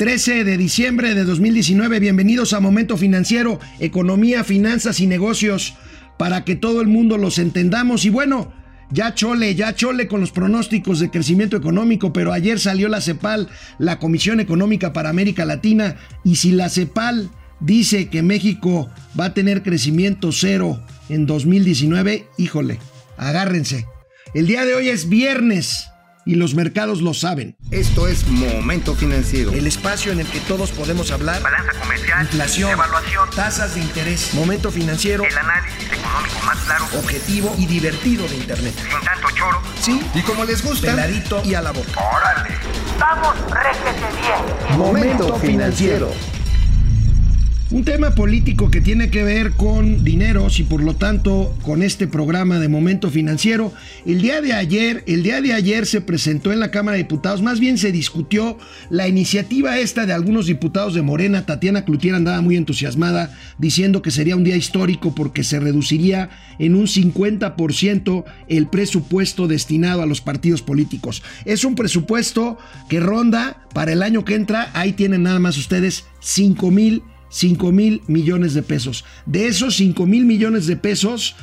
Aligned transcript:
13 0.00 0.44
de 0.44 0.56
diciembre 0.56 1.14
de 1.14 1.24
2019. 1.24 2.00
Bienvenidos 2.00 2.54
a 2.54 2.60
Momento 2.60 2.96
Financiero, 2.96 3.60
Economía, 3.80 4.44
Finanzas 4.44 4.98
y 4.98 5.06
Negocios, 5.06 5.74
para 6.16 6.42
que 6.42 6.56
todo 6.56 6.80
el 6.80 6.86
mundo 6.88 7.18
los 7.18 7.38
entendamos. 7.38 8.06
Y 8.06 8.08
bueno, 8.08 8.50
ya 8.90 9.14
chole, 9.14 9.54
ya 9.54 9.74
chole 9.74 10.08
con 10.08 10.22
los 10.22 10.30
pronósticos 10.30 11.00
de 11.00 11.10
crecimiento 11.10 11.54
económico, 11.54 12.14
pero 12.14 12.32
ayer 12.32 12.58
salió 12.58 12.88
la 12.88 13.02
CEPAL, 13.02 13.50
la 13.78 13.98
Comisión 13.98 14.40
Económica 14.40 14.94
para 14.94 15.10
América 15.10 15.44
Latina, 15.44 15.96
y 16.24 16.36
si 16.36 16.52
la 16.52 16.70
CEPAL 16.70 17.28
dice 17.60 18.08
que 18.08 18.22
México 18.22 18.88
va 19.20 19.26
a 19.26 19.34
tener 19.34 19.62
crecimiento 19.62 20.32
cero 20.32 20.82
en 21.10 21.26
2019, 21.26 22.24
híjole, 22.38 22.78
agárrense. 23.18 23.84
El 24.32 24.46
día 24.46 24.64
de 24.64 24.76
hoy 24.76 24.88
es 24.88 25.10
viernes 25.10 25.89
y 26.30 26.36
los 26.36 26.54
mercados 26.54 27.02
lo 27.02 27.12
saben. 27.12 27.56
Esto 27.72 28.06
es 28.06 28.28
Momento 28.28 28.94
Financiero. 28.94 29.50
El 29.50 29.66
espacio 29.66 30.12
en 30.12 30.20
el 30.20 30.28
que 30.28 30.38
todos 30.38 30.70
podemos 30.70 31.10
hablar. 31.10 31.42
Balanza 31.42 31.72
comercial. 31.72 32.22
Inflación. 32.22 32.70
Evaluación. 32.70 33.28
Tasas 33.34 33.74
de 33.74 33.80
interés. 33.80 34.32
Momento 34.34 34.70
Financiero. 34.70 35.24
El 35.24 35.36
análisis 35.36 35.86
económico 35.86 36.38
más 36.46 36.56
claro. 36.58 36.84
Objetivo 36.96 37.52
y 37.58 37.66
divertido 37.66 38.28
de 38.28 38.36
Internet. 38.36 38.74
Sin 38.76 39.04
tanto 39.04 39.28
choro. 39.34 39.60
Sí. 39.80 40.00
Y 40.14 40.22
como 40.22 40.44
les 40.44 40.62
gusta. 40.62 40.92
Peladito 40.92 41.42
y 41.44 41.54
a 41.54 41.62
la 41.62 41.72
boca. 41.72 42.00
Órale. 42.00 42.54
Vamos, 42.96 43.34
réjete 43.50 44.06
bien. 44.20 44.78
Momento 44.78 45.34
Financiero. 45.34 46.12
Un 47.72 47.84
tema 47.84 48.16
político 48.16 48.68
que 48.68 48.80
tiene 48.80 49.10
que 49.10 49.22
ver 49.22 49.52
con 49.52 50.02
dineros 50.02 50.58
y 50.58 50.64
por 50.64 50.82
lo 50.82 50.96
tanto 50.96 51.54
con 51.62 51.84
este 51.84 52.08
programa 52.08 52.58
de 52.58 52.66
momento 52.66 53.10
financiero. 53.10 53.72
El 54.04 54.20
día 54.20 54.40
de 54.40 54.54
ayer, 54.54 55.04
el 55.06 55.22
día 55.22 55.40
de 55.40 55.52
ayer 55.52 55.86
se 55.86 56.00
presentó 56.00 56.52
en 56.52 56.58
la 56.58 56.72
Cámara 56.72 56.96
de 56.96 57.04
Diputados, 57.04 57.42
más 57.42 57.60
bien 57.60 57.78
se 57.78 57.92
discutió 57.92 58.58
la 58.88 59.06
iniciativa 59.06 59.78
esta 59.78 60.04
de 60.04 60.12
algunos 60.12 60.46
diputados 60.46 60.94
de 60.94 61.02
Morena. 61.02 61.46
Tatiana 61.46 61.84
Cloutier 61.84 62.16
andaba 62.16 62.40
muy 62.40 62.56
entusiasmada 62.56 63.38
diciendo 63.56 64.02
que 64.02 64.10
sería 64.10 64.34
un 64.34 64.42
día 64.42 64.56
histórico 64.56 65.14
porque 65.14 65.44
se 65.44 65.60
reduciría 65.60 66.28
en 66.58 66.74
un 66.74 66.88
50% 66.88 68.24
el 68.48 68.66
presupuesto 68.66 69.46
destinado 69.46 70.02
a 70.02 70.06
los 70.06 70.20
partidos 70.20 70.62
políticos. 70.62 71.22
Es 71.44 71.64
un 71.64 71.76
presupuesto 71.76 72.58
que 72.88 72.98
ronda 72.98 73.62
para 73.72 73.92
el 73.92 74.02
año 74.02 74.24
que 74.24 74.34
entra, 74.34 74.70
ahí 74.74 74.92
tienen 74.92 75.22
nada 75.22 75.38
más 75.38 75.56
ustedes 75.56 76.06
5 76.18 76.68
mil 76.72 77.04
5 77.30 77.72
mil 77.72 78.02
millones 78.06 78.54
de 78.54 78.62
pesos. 78.62 79.04
De 79.26 79.46
esos 79.46 79.76
5 79.76 80.06
mil 80.06 80.26
millones 80.26 80.66
de 80.66 80.76
pesos, 80.76 81.36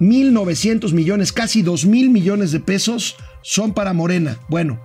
1.900 0.00 0.92
millones, 0.92 1.32
casi 1.32 1.62
2 1.62 1.86
mil 1.86 2.10
millones 2.10 2.52
de 2.52 2.60
pesos 2.60 3.16
son 3.42 3.74
para 3.74 3.92
Morena. 3.92 4.38
Bueno, 4.48 4.80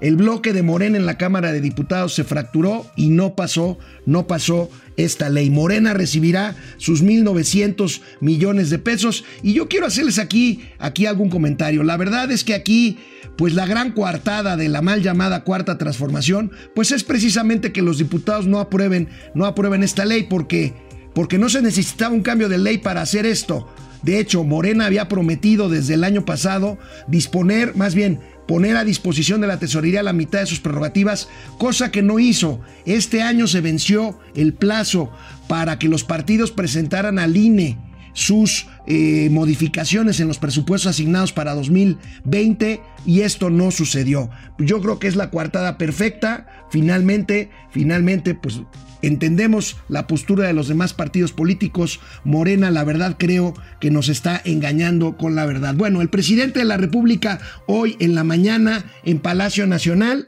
el 0.00 0.16
bloque 0.16 0.52
de 0.52 0.62
Morena 0.62 0.96
en 0.96 1.06
la 1.06 1.18
Cámara 1.18 1.52
de 1.52 1.60
Diputados 1.60 2.14
se 2.14 2.24
fracturó 2.24 2.86
y 2.96 3.10
no 3.10 3.34
pasó, 3.34 3.78
no 4.06 4.26
pasó 4.26 4.70
esta 4.96 5.30
ley. 5.30 5.50
Morena 5.50 5.94
recibirá 5.94 6.56
sus 6.78 7.02
1.900 7.02 8.00
millones 8.20 8.70
de 8.70 8.78
pesos 8.78 9.24
y 9.42 9.54
yo 9.54 9.68
quiero 9.68 9.86
hacerles 9.86 10.18
aquí, 10.18 10.64
aquí 10.78 11.06
algún 11.06 11.30
comentario. 11.30 11.82
La 11.84 11.96
verdad 11.96 12.30
es 12.30 12.44
que 12.44 12.54
aquí, 12.54 12.98
pues 13.36 13.54
la 13.54 13.66
gran 13.66 13.92
coartada 13.92 14.56
de 14.56 14.68
la 14.68 14.82
mal 14.82 15.02
llamada 15.02 15.44
cuarta 15.44 15.78
transformación, 15.78 16.50
pues 16.74 16.92
es 16.92 17.04
precisamente 17.04 17.72
que 17.72 17.82
los 17.82 17.98
diputados 17.98 18.46
no 18.46 18.60
aprueben, 18.60 19.08
no 19.34 19.46
aprueben 19.46 19.82
esta 19.82 20.04
ley 20.04 20.26
porque, 20.28 20.74
porque 21.14 21.38
no 21.38 21.48
se 21.48 21.62
necesitaba 21.62 22.14
un 22.14 22.22
cambio 22.22 22.48
de 22.48 22.58
ley 22.58 22.78
para 22.78 23.02
hacer 23.02 23.26
esto. 23.26 23.68
De 24.02 24.20
hecho, 24.20 24.44
Morena 24.44 24.84
había 24.84 25.08
prometido 25.08 25.70
desde 25.70 25.94
el 25.94 26.04
año 26.04 26.26
pasado 26.26 26.76
disponer, 27.08 27.74
más 27.74 27.94
bien, 27.94 28.20
poner 28.46 28.76
a 28.76 28.84
disposición 28.84 29.40
de 29.40 29.46
la 29.46 29.58
tesorería 29.58 30.02
la 30.02 30.12
mitad 30.12 30.40
de 30.40 30.46
sus 30.46 30.60
prerrogativas, 30.60 31.28
cosa 31.58 31.90
que 31.90 32.02
no 32.02 32.18
hizo. 32.18 32.60
Este 32.84 33.22
año 33.22 33.46
se 33.46 33.60
venció 33.60 34.18
el 34.34 34.54
plazo 34.54 35.10
para 35.48 35.78
que 35.78 35.88
los 35.88 36.04
partidos 36.04 36.50
presentaran 36.50 37.18
al 37.18 37.36
INE 37.36 37.78
sus 38.14 38.68
eh, 38.86 39.28
modificaciones 39.30 40.20
en 40.20 40.28
los 40.28 40.38
presupuestos 40.38 40.90
asignados 40.90 41.32
para 41.32 41.54
2020 41.54 42.80
y 43.04 43.20
esto 43.20 43.50
no 43.50 43.70
sucedió. 43.70 44.30
Yo 44.58 44.80
creo 44.80 44.98
que 44.98 45.08
es 45.08 45.16
la 45.16 45.30
coartada 45.30 45.76
perfecta. 45.76 46.46
Finalmente, 46.70 47.50
finalmente, 47.70 48.34
pues 48.34 48.60
entendemos 49.06 49.76
la 49.88 50.06
postura 50.06 50.46
de 50.46 50.52
los 50.52 50.68
demás 50.68 50.94
partidos 50.94 51.32
políticos. 51.32 52.00
Morena, 52.24 52.70
la 52.70 52.84
verdad, 52.84 53.16
creo 53.18 53.54
que 53.80 53.90
nos 53.90 54.08
está 54.08 54.40
engañando 54.44 55.16
con 55.16 55.34
la 55.34 55.46
verdad. 55.46 55.74
Bueno, 55.74 56.00
el 56.02 56.08
presidente 56.08 56.60
de 56.60 56.64
la 56.64 56.76
República 56.76 57.40
hoy 57.66 57.96
en 58.00 58.14
la 58.14 58.24
mañana 58.24 58.84
en 59.04 59.18
Palacio 59.18 59.66
Nacional 59.66 60.26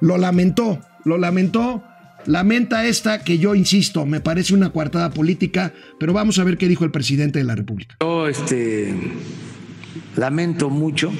lo 0.00 0.18
lamentó, 0.18 0.80
lo 1.04 1.18
lamentó 1.18 1.82
Lamenta 2.26 2.86
esta 2.86 3.22
que 3.22 3.38
yo 3.38 3.54
insisto, 3.54 4.06
me 4.06 4.20
parece 4.20 4.54
una 4.54 4.70
coartada 4.70 5.10
política, 5.10 5.74
pero 5.98 6.12
vamos 6.12 6.38
a 6.38 6.44
ver 6.44 6.56
qué 6.56 6.68
dijo 6.68 6.84
el 6.84 6.90
presidente 6.90 7.38
de 7.38 7.44
la 7.44 7.54
República. 7.54 7.96
Yo 8.00 8.28
este, 8.28 8.94
lamento 10.16 10.70
mucho 10.70 11.12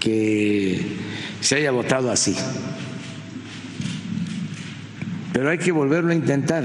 que 0.00 0.80
se 1.40 1.56
haya 1.56 1.70
votado 1.70 2.10
así, 2.10 2.34
pero 5.32 5.48
hay 5.50 5.58
que 5.58 5.72
volverlo 5.72 6.12
a 6.12 6.14
intentar, 6.14 6.64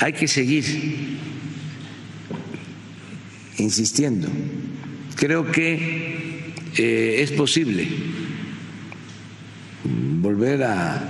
hay 0.00 0.12
que 0.12 0.26
seguir 0.26 1.18
insistiendo. 3.58 4.28
Creo 5.16 5.50
que 5.50 6.52
eh, 6.76 7.16
es 7.22 7.30
posible 7.32 7.88
volver 9.84 10.64
a 10.64 11.02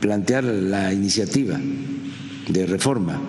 plantear 0.00 0.44
la 0.44 0.92
iniciativa 0.92 1.58
de 2.48 2.66
reforma. 2.66 3.20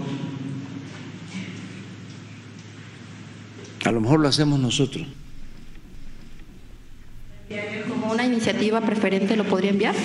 A 3.85 3.91
lo 3.91 4.01
mejor 4.01 4.19
lo 4.19 4.27
hacemos 4.27 4.59
nosotros. 4.59 5.07
¿Como 7.89 8.11
una 8.11 8.25
iniciativa 8.25 8.81
preferente 8.81 9.35
lo 9.35 9.45
podría 9.45 9.71
enviar? 9.71 9.95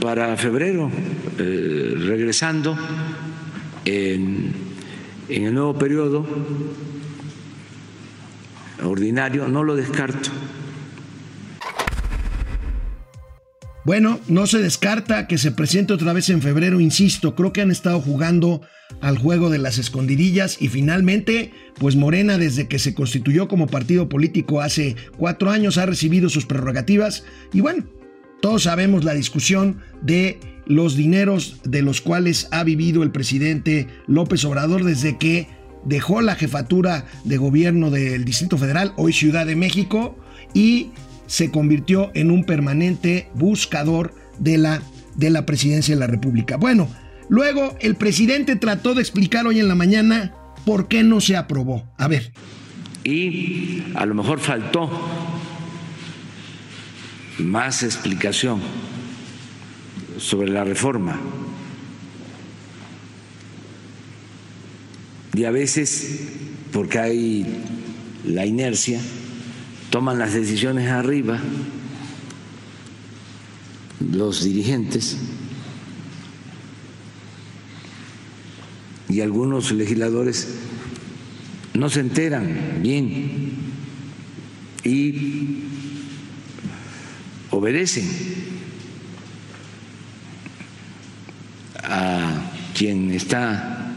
Para 0.00 0.36
febrero, 0.36 0.90
eh, 1.38 1.94
regresando 1.96 2.76
en, 3.84 4.52
en 5.28 5.44
el 5.44 5.54
nuevo 5.54 5.78
periodo 5.78 6.26
ordinario, 8.82 9.48
no 9.48 9.64
lo 9.64 9.76
descarto. 9.76 10.30
Bueno, 13.84 14.20
no 14.28 14.46
se 14.46 14.58
descarta 14.60 15.26
que 15.26 15.38
se 15.38 15.50
presente 15.50 15.92
otra 15.92 16.12
vez 16.12 16.28
en 16.30 16.40
febrero, 16.40 16.78
insisto, 16.78 17.34
creo 17.34 17.52
que 17.52 17.62
han 17.62 17.72
estado 17.72 18.00
jugando 18.00 18.60
al 19.00 19.18
juego 19.18 19.50
de 19.50 19.58
las 19.58 19.78
escondidillas 19.78 20.62
y 20.62 20.68
finalmente, 20.68 21.52
pues 21.78 21.96
Morena 21.96 22.38
desde 22.38 22.68
que 22.68 22.78
se 22.78 22.94
constituyó 22.94 23.48
como 23.48 23.66
partido 23.66 24.08
político 24.08 24.60
hace 24.60 24.94
cuatro 25.16 25.50
años 25.50 25.78
ha 25.78 25.86
recibido 25.86 26.28
sus 26.28 26.46
prerrogativas 26.46 27.24
y 27.52 27.60
bueno, 27.60 27.84
todos 28.42 28.64
sabemos 28.64 29.04
la 29.04 29.14
discusión 29.14 29.78
de 30.02 30.40
los 30.66 30.96
dineros 30.96 31.60
de 31.62 31.80
los 31.80 32.00
cuales 32.00 32.48
ha 32.50 32.64
vivido 32.64 33.04
el 33.04 33.12
presidente 33.12 33.86
López 34.08 34.44
Obrador 34.44 34.84
desde 34.84 35.16
que 35.16 35.46
dejó 35.84 36.20
la 36.20 36.34
jefatura 36.34 37.06
de 37.24 37.36
gobierno 37.36 37.90
del 37.90 38.24
Distrito 38.24 38.58
Federal, 38.58 38.92
hoy 38.96 39.12
Ciudad 39.12 39.46
de 39.46 39.54
México, 39.54 40.18
y 40.54 40.90
se 41.26 41.52
convirtió 41.52 42.10
en 42.14 42.32
un 42.32 42.44
permanente 42.44 43.28
buscador 43.34 44.12
de 44.40 44.58
la, 44.58 44.82
de 45.14 45.30
la 45.30 45.46
presidencia 45.46 45.94
de 45.94 46.00
la 46.00 46.08
República. 46.08 46.56
Bueno, 46.56 46.88
luego 47.28 47.76
el 47.80 47.94
presidente 47.94 48.56
trató 48.56 48.94
de 48.94 49.02
explicar 49.02 49.46
hoy 49.46 49.60
en 49.60 49.68
la 49.68 49.76
mañana 49.76 50.34
por 50.66 50.88
qué 50.88 51.04
no 51.04 51.20
se 51.20 51.36
aprobó. 51.36 51.84
A 51.96 52.08
ver. 52.08 52.32
Y 53.04 53.84
a 53.94 54.04
lo 54.04 54.16
mejor 54.16 54.40
faltó 54.40 54.90
más 57.38 57.82
explicación 57.82 58.60
sobre 60.18 60.50
la 60.50 60.64
reforma. 60.64 61.18
Y 65.34 65.44
a 65.44 65.50
veces, 65.50 66.20
porque 66.72 66.98
hay 66.98 67.46
la 68.24 68.44
inercia, 68.44 69.00
toman 69.90 70.18
las 70.18 70.34
decisiones 70.34 70.90
arriba 70.90 71.40
los 74.10 74.44
dirigentes 74.44 75.16
y 79.08 79.20
algunos 79.20 79.72
legisladores 79.72 80.48
no 81.74 81.88
se 81.88 82.00
enteran 82.00 82.80
bien 82.82 83.52
y 84.84 85.64
obedecen 87.62 88.04
a 91.84 92.50
quien 92.76 93.12
está 93.12 93.94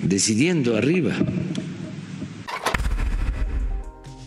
decidiendo 0.00 0.76
arriba. 0.76 1.12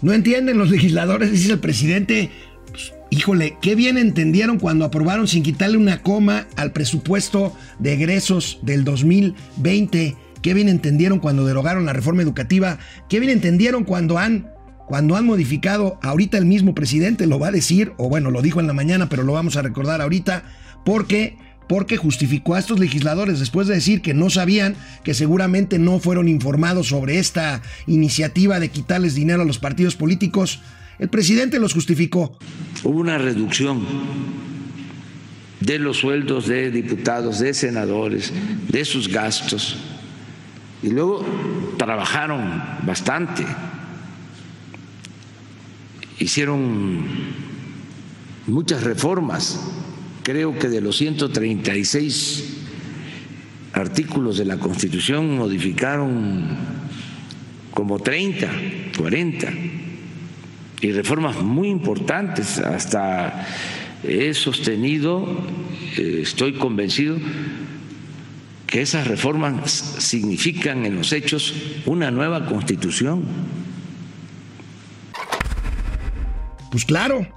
No 0.02 0.12
entienden 0.12 0.58
los 0.58 0.70
legisladores, 0.70 1.32
dice 1.32 1.54
el 1.54 1.60
presidente. 1.60 2.30
Pues, 2.70 2.92
híjole, 3.10 3.56
qué 3.62 3.76
bien 3.76 3.98
entendieron 3.98 4.60
cuando 4.60 4.84
aprobaron 4.84 5.30
sin 5.30 5.44
quitarle 5.44 5.78
una 5.78 6.02
coma 6.02 6.48
al 6.58 6.74
presupuesto 6.74 7.56
de 7.80 7.94
egresos 7.94 8.60
del 8.64 8.84
2020. 8.84 10.18
Qué 10.42 10.54
bien 10.54 10.68
entendieron 10.68 11.20
cuando 11.20 11.46
derogaron 11.46 11.86
la 11.86 11.94
reforma 11.94 12.22
educativa. 12.22 12.80
Qué 13.08 13.22
bien 13.22 13.32
entendieron 13.32 13.86
cuando 13.86 14.18
han 14.18 14.52
cuando 14.88 15.16
han 15.16 15.26
modificado, 15.26 16.00
ahorita 16.02 16.38
el 16.38 16.46
mismo 16.46 16.76
presidente 16.76 17.28
lo 17.28 17.40
va 17.40 17.48
a 17.48 17.52
decir, 17.52 17.94
o 17.98 18.10
bueno, 18.10 18.32
lo 18.32 18.42
dijo 18.42 18.60
en 18.60 18.68
la 18.68 18.74
mañana, 18.74 19.08
pero 19.10 19.24
lo 19.24 19.34
vamos 19.34 19.56
a 19.56 19.62
recordar 19.62 20.02
ahorita, 20.02 20.44
porque 20.84 21.38
porque 21.72 21.96
justificó 21.96 22.56
a 22.56 22.60
estos 22.60 22.80
legisladores 22.80 23.40
después 23.40 23.66
de 23.66 23.76
decir 23.76 24.02
que 24.02 24.14
no 24.14 24.30
sabían, 24.30 24.76
que 25.06 25.14
seguramente 25.14 25.80
no 25.80 26.00
fueron 26.00 26.28
informados 26.28 26.88
sobre 26.88 27.18
esta 27.18 27.62
iniciativa 27.88 28.60
de 28.60 28.68
quitarles 28.68 29.16
dinero 29.16 29.44
a 29.44 29.46
los 29.46 29.58
partidos 29.58 29.96
políticos. 29.96 30.60
El 31.00 31.08
presidente 31.08 31.62
los 31.62 31.74
justificó. 31.74 32.38
Hubo 32.84 33.00
una 33.00 33.18
reducción 33.18 33.86
de 35.62 35.80
los 35.80 35.96
sueldos 35.96 36.48
de 36.48 36.72
diputados, 36.72 37.40
de 37.40 37.54
senadores, 37.54 38.34
de 38.68 38.84
sus 38.84 39.08
gastos. 39.08 39.78
Y 40.84 40.90
luego 40.90 41.26
trabajaron 41.78 42.62
bastante. 42.86 43.46
Hicieron 46.22 47.04
muchas 48.46 48.84
reformas. 48.84 49.60
Creo 50.22 50.60
que 50.60 50.70
de 50.70 50.80
los 50.80 50.96
136 50.98 52.58
artículos 53.74 54.38
de 54.38 54.46
la 54.46 54.58
Constitución 54.58 55.36
modificaron 55.36 56.46
como 57.74 57.98
30, 57.98 58.52
40 58.96 59.48
y 60.82 60.92
reformas 60.92 61.42
muy 61.42 61.70
importantes. 61.70 62.60
Hasta 62.60 63.48
he 64.04 64.36
sostenido, 64.36 65.28
eh, 65.98 66.20
estoy 66.22 66.54
convencido, 66.54 67.18
que 68.68 68.82
esas 68.82 69.08
reformas 69.08 69.72
significan 69.72 70.86
en 70.86 70.98
los 70.98 71.14
hechos 71.14 71.56
una 71.88 72.12
nueva 72.12 72.46
constitución. 72.46 73.24
Pues 76.72 76.86
claro, 76.86 77.28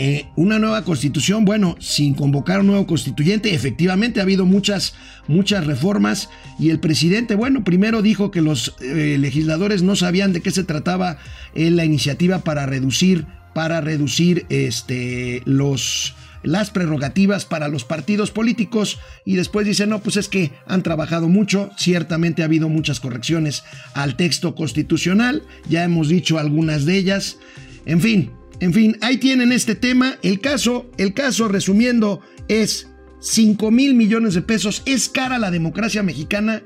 eh, 0.00 0.26
una 0.36 0.58
nueva 0.58 0.84
constitución, 0.84 1.44
bueno, 1.44 1.76
sin 1.80 2.14
convocar 2.14 2.60
un 2.60 2.68
nuevo 2.68 2.86
constituyente, 2.86 3.52
efectivamente 3.52 4.20
ha 4.20 4.22
habido 4.22 4.46
muchas, 4.46 4.94
muchas 5.26 5.66
reformas 5.66 6.30
y 6.58 6.70
el 6.70 6.80
presidente, 6.80 7.34
bueno, 7.34 7.64
primero 7.64 8.00
dijo 8.00 8.30
que 8.30 8.40
los 8.40 8.76
eh, 8.80 9.16
legisladores 9.18 9.82
no 9.82 9.94
sabían 9.94 10.32
de 10.32 10.40
qué 10.40 10.52
se 10.52 10.64
trataba 10.64 11.18
en 11.54 11.76
la 11.76 11.84
iniciativa 11.84 12.38
para 12.38 12.64
reducir, 12.64 13.26
para 13.54 13.80
reducir 13.80 14.46
este, 14.50 15.42
los, 15.44 16.14
las 16.44 16.70
prerrogativas 16.70 17.44
para 17.44 17.68
los 17.68 17.84
partidos 17.84 18.30
políticos 18.30 18.98
y 19.24 19.34
después 19.34 19.66
dice, 19.66 19.86
no, 19.86 19.98
pues 19.98 20.16
es 20.16 20.28
que 20.28 20.52
han 20.66 20.82
trabajado 20.82 21.28
mucho, 21.28 21.70
ciertamente 21.76 22.42
ha 22.42 22.46
habido 22.46 22.68
muchas 22.68 23.00
correcciones 23.00 23.64
al 23.94 24.16
texto 24.16 24.54
constitucional, 24.54 25.42
ya 25.68 25.84
hemos 25.84 26.08
dicho 26.08 26.38
algunas 26.38 26.86
de 26.86 26.96
ellas, 26.96 27.38
en 27.84 28.00
fin, 28.00 28.37
en 28.60 28.72
fin, 28.72 28.96
ahí 29.00 29.18
tienen 29.18 29.52
este 29.52 29.74
tema. 29.74 30.16
El 30.22 30.40
caso, 30.40 30.90
el 30.98 31.14
caso 31.14 31.48
resumiendo, 31.48 32.20
es 32.48 32.88
5 33.20 33.70
mil 33.70 33.94
millones 33.94 34.34
de 34.34 34.42
pesos. 34.42 34.82
¿Es 34.84 35.08
cara 35.08 35.38
la 35.38 35.50
democracia 35.50 36.02
mexicana? 36.02 36.62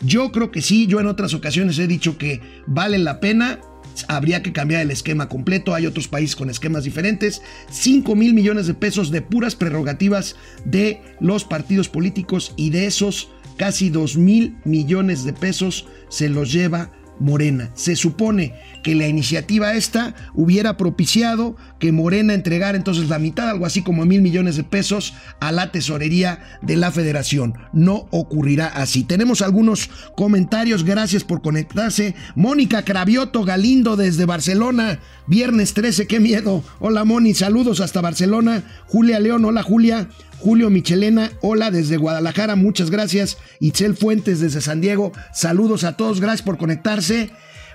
Yo 0.00 0.30
creo 0.30 0.50
que 0.50 0.62
sí. 0.62 0.86
Yo 0.86 1.00
en 1.00 1.06
otras 1.06 1.34
ocasiones 1.34 1.78
he 1.78 1.86
dicho 1.86 2.16
que 2.16 2.40
vale 2.66 2.98
la 2.98 3.20
pena. 3.20 3.60
Habría 4.08 4.42
que 4.42 4.52
cambiar 4.52 4.82
el 4.82 4.90
esquema 4.90 5.28
completo. 5.28 5.74
Hay 5.74 5.86
otros 5.86 6.08
países 6.08 6.36
con 6.36 6.48
esquemas 6.48 6.84
diferentes. 6.84 7.42
5 7.70 8.14
mil 8.14 8.34
millones 8.34 8.66
de 8.66 8.74
pesos 8.74 9.10
de 9.10 9.22
puras 9.22 9.56
prerrogativas 9.56 10.36
de 10.64 11.00
los 11.20 11.44
partidos 11.44 11.88
políticos 11.88 12.54
y 12.56 12.70
de 12.70 12.86
esos 12.86 13.30
casi 13.56 13.90
2 13.90 14.16
mil 14.16 14.56
millones 14.64 15.24
de 15.24 15.32
pesos 15.32 15.86
se 16.08 16.28
los 16.28 16.52
lleva 16.52 16.90
Morena. 17.22 17.70
Se 17.74 17.96
supone 17.96 18.54
que 18.82 18.94
la 18.94 19.06
iniciativa 19.06 19.74
esta 19.74 20.14
hubiera 20.34 20.76
propiciado 20.76 21.56
que 21.78 21.92
Morena 21.92 22.34
entregara 22.34 22.76
entonces 22.76 23.08
la 23.08 23.18
mitad, 23.18 23.48
algo 23.48 23.64
así 23.64 23.82
como 23.82 24.04
mil 24.04 24.20
millones 24.20 24.56
de 24.56 24.64
pesos, 24.64 25.14
a 25.40 25.52
la 25.52 25.72
tesorería 25.72 26.40
de 26.60 26.76
la 26.76 26.90
federación. 26.90 27.54
No 27.72 28.08
ocurrirá 28.10 28.66
así. 28.66 29.04
Tenemos 29.04 29.42
algunos 29.42 29.88
comentarios, 30.16 30.84
gracias 30.84 31.24
por 31.24 31.42
conectarse. 31.42 32.14
Mónica 32.34 32.84
Cravioto 32.84 33.44
Galindo 33.44 33.96
desde 33.96 34.26
Barcelona, 34.26 35.00
viernes 35.26 35.74
13, 35.74 36.06
qué 36.06 36.20
miedo. 36.20 36.64
Hola 36.78 37.04
Moni, 37.04 37.34
saludos 37.34 37.80
hasta 37.80 38.00
Barcelona. 38.00 38.62
Julia 38.86 39.20
León, 39.20 39.44
hola 39.44 39.62
Julia. 39.62 40.08
Julio 40.38 40.70
Michelena, 40.70 41.30
hola 41.40 41.70
desde 41.70 41.96
Guadalajara, 41.96 42.56
muchas 42.56 42.90
gracias. 42.90 43.38
Itzel 43.60 43.94
Fuentes 43.94 44.40
desde 44.40 44.60
San 44.60 44.80
Diego, 44.80 45.12
saludos 45.32 45.84
a 45.84 45.96
todos, 45.96 46.20
gracias 46.20 46.42
por 46.42 46.58
conectarse. 46.58 47.30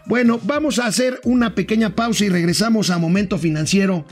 Bueno, 0.05 0.39
vamos 0.43 0.79
a 0.79 0.85
hacer 0.85 1.21
una 1.23 1.55
pequeña 1.55 1.95
pausa 1.95 2.25
y 2.25 2.29
regresamos 2.29 2.89
a 2.89 2.97
Momento 2.97 3.37
Financiero 3.37 4.05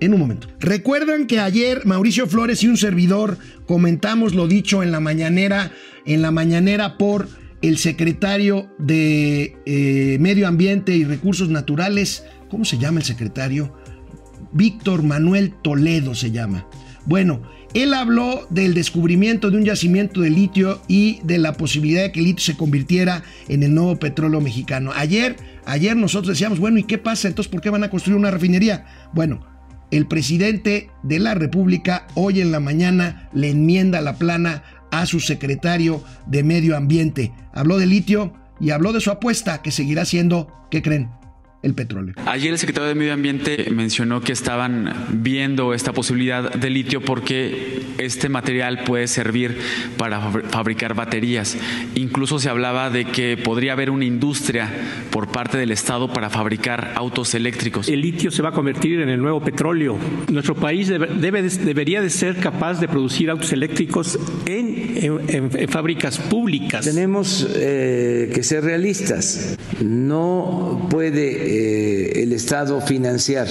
en 0.00 0.14
un 0.14 0.20
momento. 0.20 0.48
Recuerdan 0.58 1.28
que 1.28 1.38
ayer 1.38 1.86
Mauricio 1.86 2.26
Flores 2.26 2.64
y 2.64 2.68
un 2.68 2.76
servidor 2.76 3.38
comentamos 3.66 4.34
lo 4.34 4.48
dicho 4.48 4.82
en 4.82 4.90
la 4.90 4.98
mañanera, 4.98 5.70
en 6.04 6.22
la 6.22 6.32
mañanera 6.32 6.98
por 6.98 7.28
el 7.62 7.78
secretario 7.78 8.68
de 8.78 9.56
eh, 9.64 10.16
Medio 10.18 10.48
Ambiente 10.48 10.96
y 10.96 11.04
Recursos 11.04 11.48
Naturales, 11.48 12.24
¿cómo 12.52 12.66
se 12.66 12.76
llama 12.76 13.00
el 13.00 13.06
secretario? 13.06 13.72
Víctor 14.52 15.02
Manuel 15.02 15.54
Toledo 15.62 16.14
se 16.14 16.32
llama. 16.32 16.66
Bueno, 17.06 17.40
él 17.72 17.94
habló 17.94 18.46
del 18.50 18.74
descubrimiento 18.74 19.50
de 19.50 19.56
un 19.56 19.64
yacimiento 19.64 20.20
de 20.20 20.28
litio 20.28 20.82
y 20.86 21.20
de 21.22 21.38
la 21.38 21.54
posibilidad 21.54 22.02
de 22.02 22.12
que 22.12 22.20
el 22.20 22.26
litio 22.26 22.44
se 22.44 22.58
convirtiera 22.58 23.22
en 23.48 23.62
el 23.62 23.74
nuevo 23.74 23.96
petróleo 23.96 24.42
mexicano. 24.42 24.92
Ayer, 24.94 25.36
ayer 25.64 25.96
nosotros 25.96 26.28
decíamos, 26.28 26.58
bueno, 26.58 26.78
¿y 26.78 26.84
qué 26.84 26.98
pasa? 26.98 27.26
Entonces, 27.26 27.50
¿por 27.50 27.62
qué 27.62 27.70
van 27.70 27.84
a 27.84 27.88
construir 27.88 28.18
una 28.18 28.30
refinería? 28.30 28.84
Bueno, 29.14 29.46
el 29.90 30.06
presidente 30.06 30.90
de 31.02 31.20
la 31.20 31.32
República 31.32 32.06
hoy 32.14 32.42
en 32.42 32.52
la 32.52 32.60
mañana 32.60 33.30
le 33.32 33.48
enmienda 33.48 34.02
la 34.02 34.16
plana 34.18 34.62
a 34.90 35.06
su 35.06 35.20
secretario 35.20 36.04
de 36.26 36.42
Medio 36.42 36.76
Ambiente. 36.76 37.32
Habló 37.54 37.78
de 37.78 37.86
litio 37.86 38.34
y 38.60 38.72
habló 38.72 38.92
de 38.92 39.00
su 39.00 39.10
apuesta 39.10 39.62
que 39.62 39.70
seguirá 39.70 40.04
siendo, 40.04 40.52
¿qué 40.70 40.82
creen? 40.82 41.21
El 41.62 41.74
petróleo. 41.74 42.14
Ayer 42.26 42.52
el 42.52 42.58
secretario 42.58 42.88
de 42.88 42.94
Medio 42.94 43.12
Ambiente 43.12 43.68
mencionó 43.70 44.20
que 44.20 44.32
estaban 44.32 44.92
viendo 45.10 45.74
esta 45.74 45.92
posibilidad 45.92 46.52
de 46.52 46.70
litio 46.70 47.00
porque 47.00 47.82
este 47.98 48.28
material 48.28 48.82
puede 48.84 49.06
servir 49.06 49.58
para 49.96 50.20
fabricar 50.20 50.94
baterías. 50.94 51.56
Incluso 51.94 52.38
se 52.38 52.48
hablaba 52.48 52.90
de 52.90 53.04
que 53.04 53.36
podría 53.36 53.72
haber 53.72 53.90
una 53.90 54.04
industria 54.04 54.70
por 55.10 55.28
parte 55.28 55.56
del 55.58 55.70
Estado 55.70 56.12
para 56.12 56.30
fabricar 56.30 56.92
autos 56.96 57.34
eléctricos. 57.34 57.88
El 57.88 58.00
litio 58.00 58.30
se 58.30 58.42
va 58.42 58.48
a 58.48 58.52
convertir 58.52 59.00
en 59.00 59.08
el 59.08 59.20
nuevo 59.20 59.40
petróleo. 59.40 59.98
Nuestro 60.30 60.54
país 60.54 60.88
debe, 60.88 61.42
debería 61.42 62.02
de 62.02 62.10
ser 62.10 62.36
capaz 62.36 62.80
de 62.80 62.88
producir 62.88 63.30
autos 63.30 63.52
eléctricos 63.52 64.18
en, 64.46 65.50
fábricas 65.68 66.18
públicas. 66.18 66.84
Tenemos 66.84 67.46
eh, 67.54 68.30
que 68.34 68.42
ser 68.42 68.64
realistas. 68.64 69.56
No 69.80 70.88
puede 70.90 71.51
eh, 71.54 72.22
el 72.22 72.32
Estado 72.32 72.80
financiar 72.80 73.46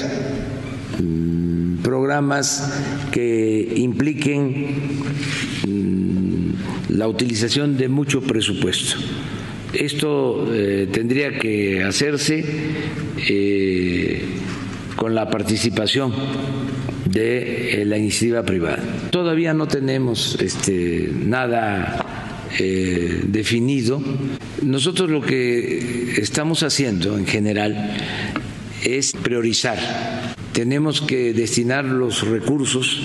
mm, 1.00 1.84
programas 1.84 2.74
que 3.12 3.74
impliquen 3.76 5.02
mm, 5.68 6.94
la 6.98 7.08
utilización 7.08 7.78
de 7.78 7.90
mucho 7.90 8.22
presupuesto. 8.22 8.98
Esto 9.72 10.52
eh, 10.52 10.88
tendría 10.92 11.38
que 11.38 11.84
hacerse 11.84 12.44
eh, 13.30 14.26
con 14.96 15.14
la 15.14 15.30
participación 15.30 16.12
de 17.06 17.84
la 17.86 18.00
iniciativa 18.00 18.42
privada. 18.42 18.82
Todavía 19.12 19.54
no 19.54 19.68
tenemos 19.68 20.40
este, 20.42 21.12
nada 21.24 22.08
definido 23.28 24.02
nosotros 24.62 25.10
lo 25.10 25.22
que 25.22 26.22
estamos 26.22 26.64
haciendo 26.64 27.18
en 27.18 27.26
general 27.26 27.98
es 28.84 29.14
priorizar. 29.14 29.80
Tenemos 30.54 31.02
que 31.02 31.34
destinar 31.34 31.86
los 31.86 32.28
recursos 32.28 33.00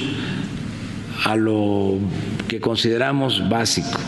a 1.24 1.36
lo 1.36 1.98
que 2.48 2.60
consideramos 2.60 3.48
básico, 3.48 3.98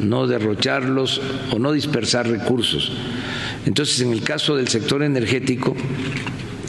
no 0.00 0.26
derrocharlos 0.26 1.20
o 1.50 1.58
no 1.58 1.72
dispersar 1.72 2.28
recursos. 2.28 2.92
Entonces, 3.66 4.00
en 4.00 4.12
el 4.12 4.22
caso 4.22 4.56
del 4.56 4.68
sector 4.68 5.02
energético, 5.02 5.74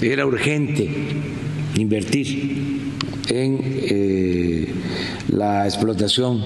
era 0.01 0.25
urgente 0.25 0.89
invertir 1.75 2.79
en 3.29 3.59
eh, 3.61 4.73
la 5.29 5.65
explotación 5.65 6.43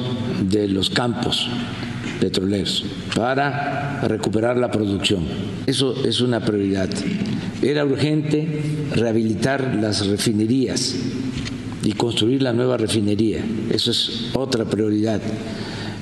de 0.50 0.68
los 0.68 0.90
campos 0.90 1.50
petroleros 2.24 2.86
para 3.18 4.00
recuperar 4.08 4.56
la 4.56 4.72
producción. 4.72 5.26
Eso 5.68 6.06
es 6.06 6.22
una 6.22 6.40
prioridad. 6.40 6.90
Era 7.62 7.84
urgente 7.84 8.48
rehabilitar 8.94 9.76
las 9.82 10.08
refinerías 10.08 10.96
y 11.84 11.92
construir 11.92 12.42
la 12.42 12.54
nueva 12.54 12.78
refinería. 12.78 13.44
Eso 13.70 13.92
es 13.92 14.30
otra 14.34 14.64
prioridad. 14.64 15.20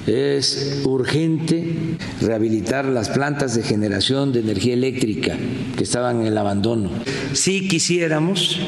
Es 0.06 0.82
urgente 0.86 1.98
rehabilitar 2.22 2.86
las 2.86 3.10
plantas 3.10 3.56
de 3.56 3.64
generación 3.64 4.32
de 4.32 4.42
energía 4.42 4.74
eléctrica 4.74 5.36
que 5.76 5.84
estaban 5.84 6.22
en 6.22 6.28
el 6.28 6.38
abandono. 6.38 6.92
Si 7.34 7.68
quisiéramos 7.68 8.60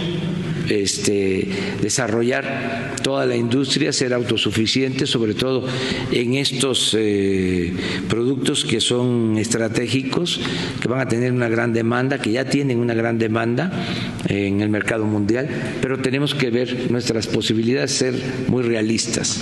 este, 0.69 1.47
desarrollar 1.81 2.95
toda 3.01 3.25
la 3.25 3.35
industria, 3.35 3.91
ser 3.91 4.13
autosuficiente, 4.13 5.05
sobre 5.05 5.33
todo 5.33 5.65
en 6.11 6.35
estos 6.35 6.95
eh, 6.97 7.73
productos 8.09 8.65
que 8.65 8.79
son 8.79 9.37
estratégicos, 9.37 10.39
que 10.81 10.87
van 10.87 11.01
a 11.01 11.07
tener 11.07 11.31
una 11.31 11.49
gran 11.49 11.73
demanda, 11.73 12.19
que 12.19 12.31
ya 12.31 12.45
tienen 12.45 12.79
una 12.79 12.93
gran 12.93 13.17
demanda 13.17 13.71
en 14.27 14.61
el 14.61 14.69
mercado 14.69 15.05
mundial, 15.05 15.49
pero 15.81 15.99
tenemos 15.99 16.33
que 16.33 16.49
ver 16.49 16.91
nuestras 16.91 17.27
posibilidades, 17.27 17.91
ser 17.91 18.15
muy 18.47 18.63
realistas. 18.63 19.41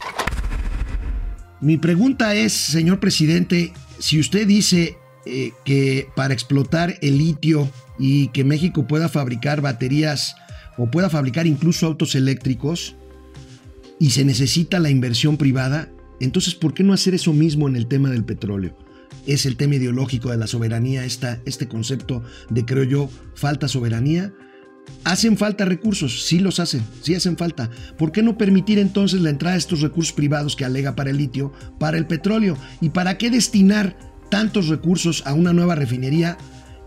Mi 1.59 1.77
pregunta 1.77 2.33
es, 2.33 2.53
señor 2.53 2.99
presidente, 2.99 3.71
si 3.99 4.19
usted 4.19 4.47
dice 4.47 4.97
eh, 5.27 5.51
que 5.63 6.07
para 6.15 6.33
explotar 6.33 6.97
el 7.01 7.19
litio 7.19 7.69
y 7.99 8.29
que 8.29 8.43
México 8.43 8.87
pueda 8.87 9.09
fabricar 9.09 9.61
baterías 9.61 10.35
o 10.81 10.89
pueda 10.89 11.11
fabricar 11.11 11.45
incluso 11.45 11.85
autos 11.85 12.15
eléctricos 12.15 12.95
y 13.99 14.09
se 14.09 14.25
necesita 14.25 14.79
la 14.79 14.89
inversión 14.89 15.37
privada, 15.37 15.89
entonces 16.19 16.55
¿por 16.55 16.73
qué 16.73 16.81
no 16.81 16.91
hacer 16.91 17.13
eso 17.13 17.33
mismo 17.33 17.67
en 17.67 17.75
el 17.75 17.85
tema 17.85 18.09
del 18.09 18.25
petróleo? 18.25 18.75
Es 19.27 19.45
el 19.45 19.57
tema 19.57 19.75
ideológico 19.75 20.31
de 20.31 20.37
la 20.37 20.47
soberanía, 20.47 21.05
esta, 21.05 21.39
este 21.45 21.67
concepto 21.67 22.23
de, 22.49 22.65
creo 22.65 22.83
yo, 22.83 23.09
falta 23.35 23.67
soberanía. 23.67 24.33
Hacen 25.03 25.37
falta 25.37 25.65
recursos, 25.65 26.25
sí 26.25 26.39
los 26.39 26.59
hacen, 26.59 26.81
sí 27.03 27.13
hacen 27.13 27.37
falta. 27.37 27.69
¿Por 27.99 28.11
qué 28.11 28.23
no 28.23 28.35
permitir 28.35 28.79
entonces 28.79 29.21
la 29.21 29.29
entrada 29.29 29.53
de 29.53 29.59
estos 29.59 29.81
recursos 29.81 30.13
privados 30.13 30.55
que 30.55 30.65
alega 30.65 30.95
para 30.95 31.11
el 31.11 31.17
litio, 31.17 31.53
para 31.77 31.99
el 31.99 32.07
petróleo? 32.07 32.57
¿Y 32.81 32.89
para 32.89 33.19
qué 33.19 33.29
destinar 33.29 33.95
tantos 34.31 34.67
recursos 34.67 35.21
a 35.27 35.35
una 35.35 35.53
nueva 35.53 35.75
refinería 35.75 36.39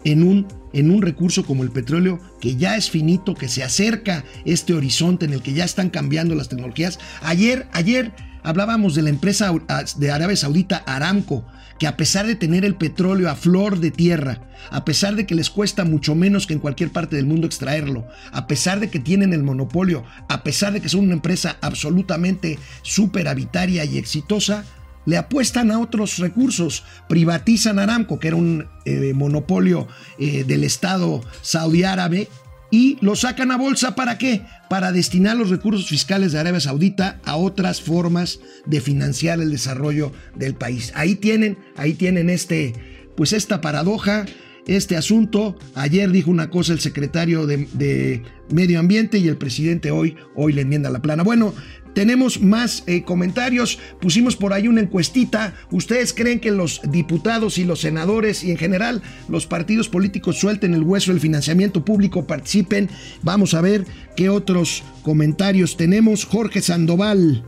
en 0.03 0.25
un, 0.25 0.49
en 0.75 0.91
un 0.91 1.01
recurso 1.01 1.47
como 1.47 1.63
el 1.63 1.71
petróleo 1.71 2.21
que 2.41 2.57
ya 2.57 2.77
es 2.77 2.91
finito, 2.91 3.35
que 3.35 3.49
se 3.49 3.63
acerca 3.63 4.25
este 4.45 4.75
horizonte 4.75 5.25
en 5.25 5.33
el 5.33 5.41
que 5.41 5.55
ya 5.55 5.65
están 5.65 5.89
cambiando 5.89 6.35
las 6.35 6.51
tecnologías? 6.51 6.99
Ayer, 7.23 7.67
ayer 7.73 8.13
hablábamos 8.43 8.95
de 8.95 9.03
la 9.03 9.11
empresa 9.11 9.53
de 9.97 10.11
Arabia 10.11 10.37
Saudita 10.37 10.83
Aramco, 10.87 11.47
que 11.79 11.87
a 11.87 11.97
pesar 11.97 12.27
de 12.27 12.37
tener 12.37 12.65
el 12.65 12.77
petróleo 12.77 13.31
a 13.31 13.35
flor 13.35 13.81
de 13.81 13.91
tierra, 13.91 14.41
a 14.71 14.85
pesar 14.85 15.17
de 15.17 15.27
que 15.27 15.35
les 15.35 15.51
cuesta 15.51 15.85
mucho 15.85 16.15
menos 16.15 16.47
que 16.47 16.55
en 16.55 16.61
cualquier 16.61 16.91
parte 16.91 17.17
del 17.17 17.27
mundo 17.27 17.47
extraerlo, 17.47 18.07
a 18.33 18.47
pesar 18.47 18.81
de 18.81 18.91
que 18.91 19.01
tienen 19.01 19.33
el 19.33 19.43
monopolio, 19.43 20.05
a 20.29 20.45
pesar 20.45 20.73
de 20.73 20.81
que 20.81 20.89
son 20.89 21.05
una 21.05 21.15
empresa 21.15 21.57
absolutamente 21.61 22.59
superavitaria 22.83 23.85
y 23.85 23.99
exitosa, 23.99 24.65
le 25.07 25.17
apuestan 25.17 25.71
a 25.71 25.79
otros 25.79 26.19
recursos, 26.19 26.85
privatizan 27.09 27.79
Aramco, 27.79 28.19
que 28.19 28.29
era 28.29 28.37
un 28.37 28.67
eh, 28.85 29.13
monopolio 29.15 29.87
eh, 30.19 30.45
del 30.45 30.65
Estado 30.65 31.23
saudí 31.43 31.85
árabe, 31.85 32.29
y 32.71 32.99
lo 33.01 33.15
sacan 33.15 33.53
a 33.53 33.57
bolsa 33.57 33.95
para 33.95 34.19
qué? 34.19 34.43
Para 34.69 34.91
destinar 34.91 35.37
los 35.37 35.51
recursos 35.51 35.89
fiscales 35.89 36.33
de 36.33 36.41
Arabia 36.41 36.59
Saudita 36.59 37.21
a 37.25 37.37
otras 37.37 37.81
formas 37.81 38.41
de 38.67 38.81
financiar 38.81 39.41
el 39.41 39.53
desarrollo 39.53 40.13
del 40.35 40.55
país. 40.55 40.93
Ahí 40.97 41.15
tienen, 41.15 41.57
ahí 41.77 41.95
tienen 41.95 42.31
este, 42.31 42.73
pues 43.17 43.33
esta 43.33 43.61
paradoja, 43.61 44.27
este 44.67 44.97
asunto. 44.97 45.57
Ayer 45.77 46.11
dijo 46.11 46.33
una 46.33 46.51
cosa 46.51 46.73
el 46.73 46.81
secretario 46.81 47.47
de, 47.47 47.69
de 47.75 48.23
Medio 48.51 48.81
Ambiente 48.81 49.19
y 49.19 49.29
el 49.29 49.37
presidente 49.37 49.93
hoy, 49.93 50.17
hoy 50.35 50.53
le 50.53 50.63
enmienda 50.63 50.91
la 50.91 51.01
plana. 51.01 51.23
Bueno, 51.23 51.55
tenemos 51.95 52.41
más 52.41 52.83
eh, 52.87 53.03
comentarios. 53.03 53.79
Pusimos 54.01 54.37
por 54.37 54.53
ahí 54.53 54.69
una 54.69 54.83
encuestita. 54.83 55.55
¿Ustedes 55.71 56.13
creen 56.13 56.41
que 56.41 56.51
los 56.51 56.81
diputados 56.91 57.57
y 57.59 57.65
los 57.65 57.81
senadores 57.81 58.45
y 58.45 58.51
en 58.51 58.59
general 58.59 59.03
los 59.29 59.47
partidos 59.47 59.89
políticos 59.89 60.39
suelten 60.39 60.75
el 60.75 60.83
hueso 60.83 61.13
del 61.13 61.21
financiamiento 61.21 61.85
público, 61.85 62.27
participen? 62.27 62.91
Vamos 63.23 63.55
a 63.55 63.61
ver 63.61 63.87
qué 64.17 64.29
otros 64.29 64.83
comentarios 65.03 65.77
tenemos. 65.77 66.25
Jorge 66.25 66.61
Sandoval. 66.61 67.45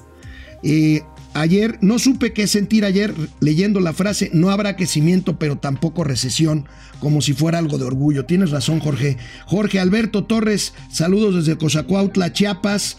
Eh, 0.62 1.02
ayer, 1.34 1.78
no 1.80 1.98
supe 1.98 2.32
qué 2.32 2.46
sentir 2.46 2.84
ayer 2.84 3.14
leyendo 3.40 3.80
la 3.80 3.92
frase, 3.92 4.30
no 4.32 4.50
habrá 4.50 4.76
crecimiento, 4.76 5.38
pero 5.38 5.58
tampoco 5.58 6.02
recesión, 6.02 6.66
como 7.00 7.20
si 7.20 7.34
fuera 7.34 7.58
algo 7.58 7.78
de 7.78 7.84
orgullo. 7.84 8.24
Tienes 8.24 8.50
razón, 8.50 8.80
Jorge. 8.80 9.16
Jorge 9.46 9.80
Alberto 9.80 10.24
Torres, 10.24 10.72
saludos 10.90 11.34
desde 11.34 11.58
Cozacuautla, 11.58 12.32
Chiapas. 12.32 12.96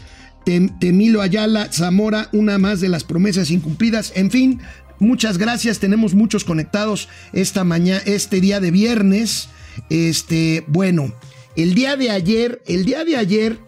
Temilo 0.80 1.22
Ayala, 1.22 1.68
Zamora, 1.74 2.30
una 2.32 2.58
más 2.58 2.80
de 2.80 2.88
las 2.88 3.04
promesas 3.04 3.52
incumplidas. 3.52 4.14
En 4.16 4.32
fin, 4.32 4.62
muchas 4.98 5.38
gracias. 5.38 5.80
Tenemos 5.80 6.14
muchos 6.14 6.46
conectados 6.46 7.10
esta 7.34 7.66
mañana, 7.66 8.02
este 8.06 8.40
día 8.40 8.62
de 8.62 8.72
viernes. 8.72 9.50
Este, 9.90 10.64
bueno, 10.68 11.14
el 11.58 11.74
día 11.74 11.98
de 11.98 12.12
ayer, 12.12 12.62
el 12.66 12.86
día 12.86 13.04
de 13.04 13.18
ayer, 13.18 13.60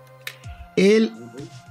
el 0.77 1.11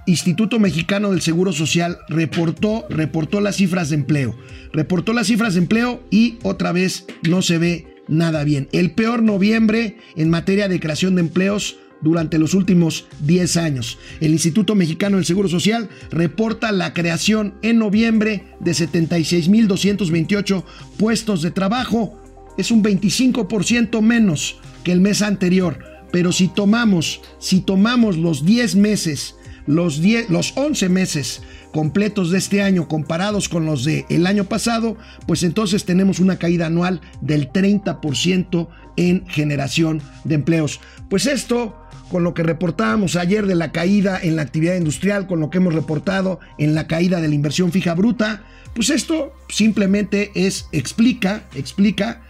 Instituto 0.05 0.59
Mexicano 0.59 1.11
del 1.11 1.23
Seguro 1.23 1.53
Social 1.53 1.99
reportó, 2.09 2.85
reportó 2.91 3.41
las 3.41 3.57
cifras 3.57 3.88
de 3.88 3.97
empleo. 3.97 4.37
Reportó 4.75 5.15
las 5.15 5.29
cifras 5.29 5.55
de 5.55 5.61
empleo 5.61 6.03
y 6.11 6.38
otra 6.43 6.73
vez 6.73 7.07
no 7.23 7.41
se 7.41 7.57
ve 7.57 7.97
nada 8.09 8.45
bien. 8.45 8.69
El 8.73 8.91
peor 8.91 9.23
noviembre 9.23 9.97
en 10.17 10.29
materia 10.29 10.69
de 10.69 10.81
creación 10.81 11.15
de 11.15 11.23
empleos 11.23 11.79
durante 12.00 12.38
los 12.38 12.55
últimos 12.55 13.07
10 13.21 13.57
años. 13.57 13.99
El 14.21 14.33
Instituto 14.33 14.75
Mexicano 14.75 15.17
del 15.17 15.26
Seguro 15.26 15.49
Social 15.49 15.88
reporta 16.11 16.73
la 16.73 16.95
creación 16.95 17.55
en 17.62 17.78
noviembre 17.78 18.47
de 18.61 18.73
76.228 18.73 20.64
puestos 20.97 21.43
de 21.43 21.50
trabajo. 21.50 22.19
Es 22.57 22.71
un 22.71 22.83
25% 22.83 24.00
menos 24.00 24.59
que 24.85 24.93
el 24.93 25.00
mes 25.00 25.23
anterior. 25.23 25.78
Pero 26.11 26.33
si 26.33 26.49
tomamos, 26.49 27.21
si 27.38 27.61
tomamos 27.61 28.17
los 28.17 28.45
10 28.45 28.76
meses, 28.76 29.35
los, 29.67 30.00
10, 30.00 30.31
los 30.31 30.57
11 30.57 30.88
meses 30.88 31.43
completos 31.73 32.31
de 32.31 32.38
este 32.38 32.62
año 32.62 32.88
comparados 32.88 33.50
con 33.50 33.67
los 33.67 33.85
del 33.85 34.07
el 34.09 34.26
año 34.26 34.45
pasado, 34.45 34.97
pues 35.26 35.43
entonces 35.43 35.85
tenemos 35.85 36.19
una 36.19 36.38
caída 36.38 36.67
anual 36.67 37.02
del 37.21 37.52
30% 37.52 38.69
en 38.97 39.26
generación 39.28 40.00
de 40.25 40.37
empleos. 40.37 40.81
Pues 41.11 41.26
esto 41.26 41.76
con 42.11 42.25
lo 42.25 42.35
que 42.35 42.43
reportábamos 42.43 43.17
ayer 43.17 43.47
de 43.47 43.55
la 43.55 43.73
caída 43.73 44.19
en 44.23 44.37
la 44.37 44.43
actividad 44.43 44.77
industrial, 44.77 45.27
con 45.27 45.41
lo 45.41 45.50
que 45.50 45.59
hemos 45.59 45.75
reportado 45.75 46.41
en 46.59 46.75
la 46.75 46.87
caída 46.87 47.21
de 47.21 47.29
la 47.29 47.35
inversión 47.35 47.73
fija 47.73 47.95
bruta, 47.95 48.45
pues 48.75 48.91
esto 48.91 49.33
simplemente 49.49 50.31
es 50.35 50.67
explica, 50.73 51.43
explica 51.55 52.23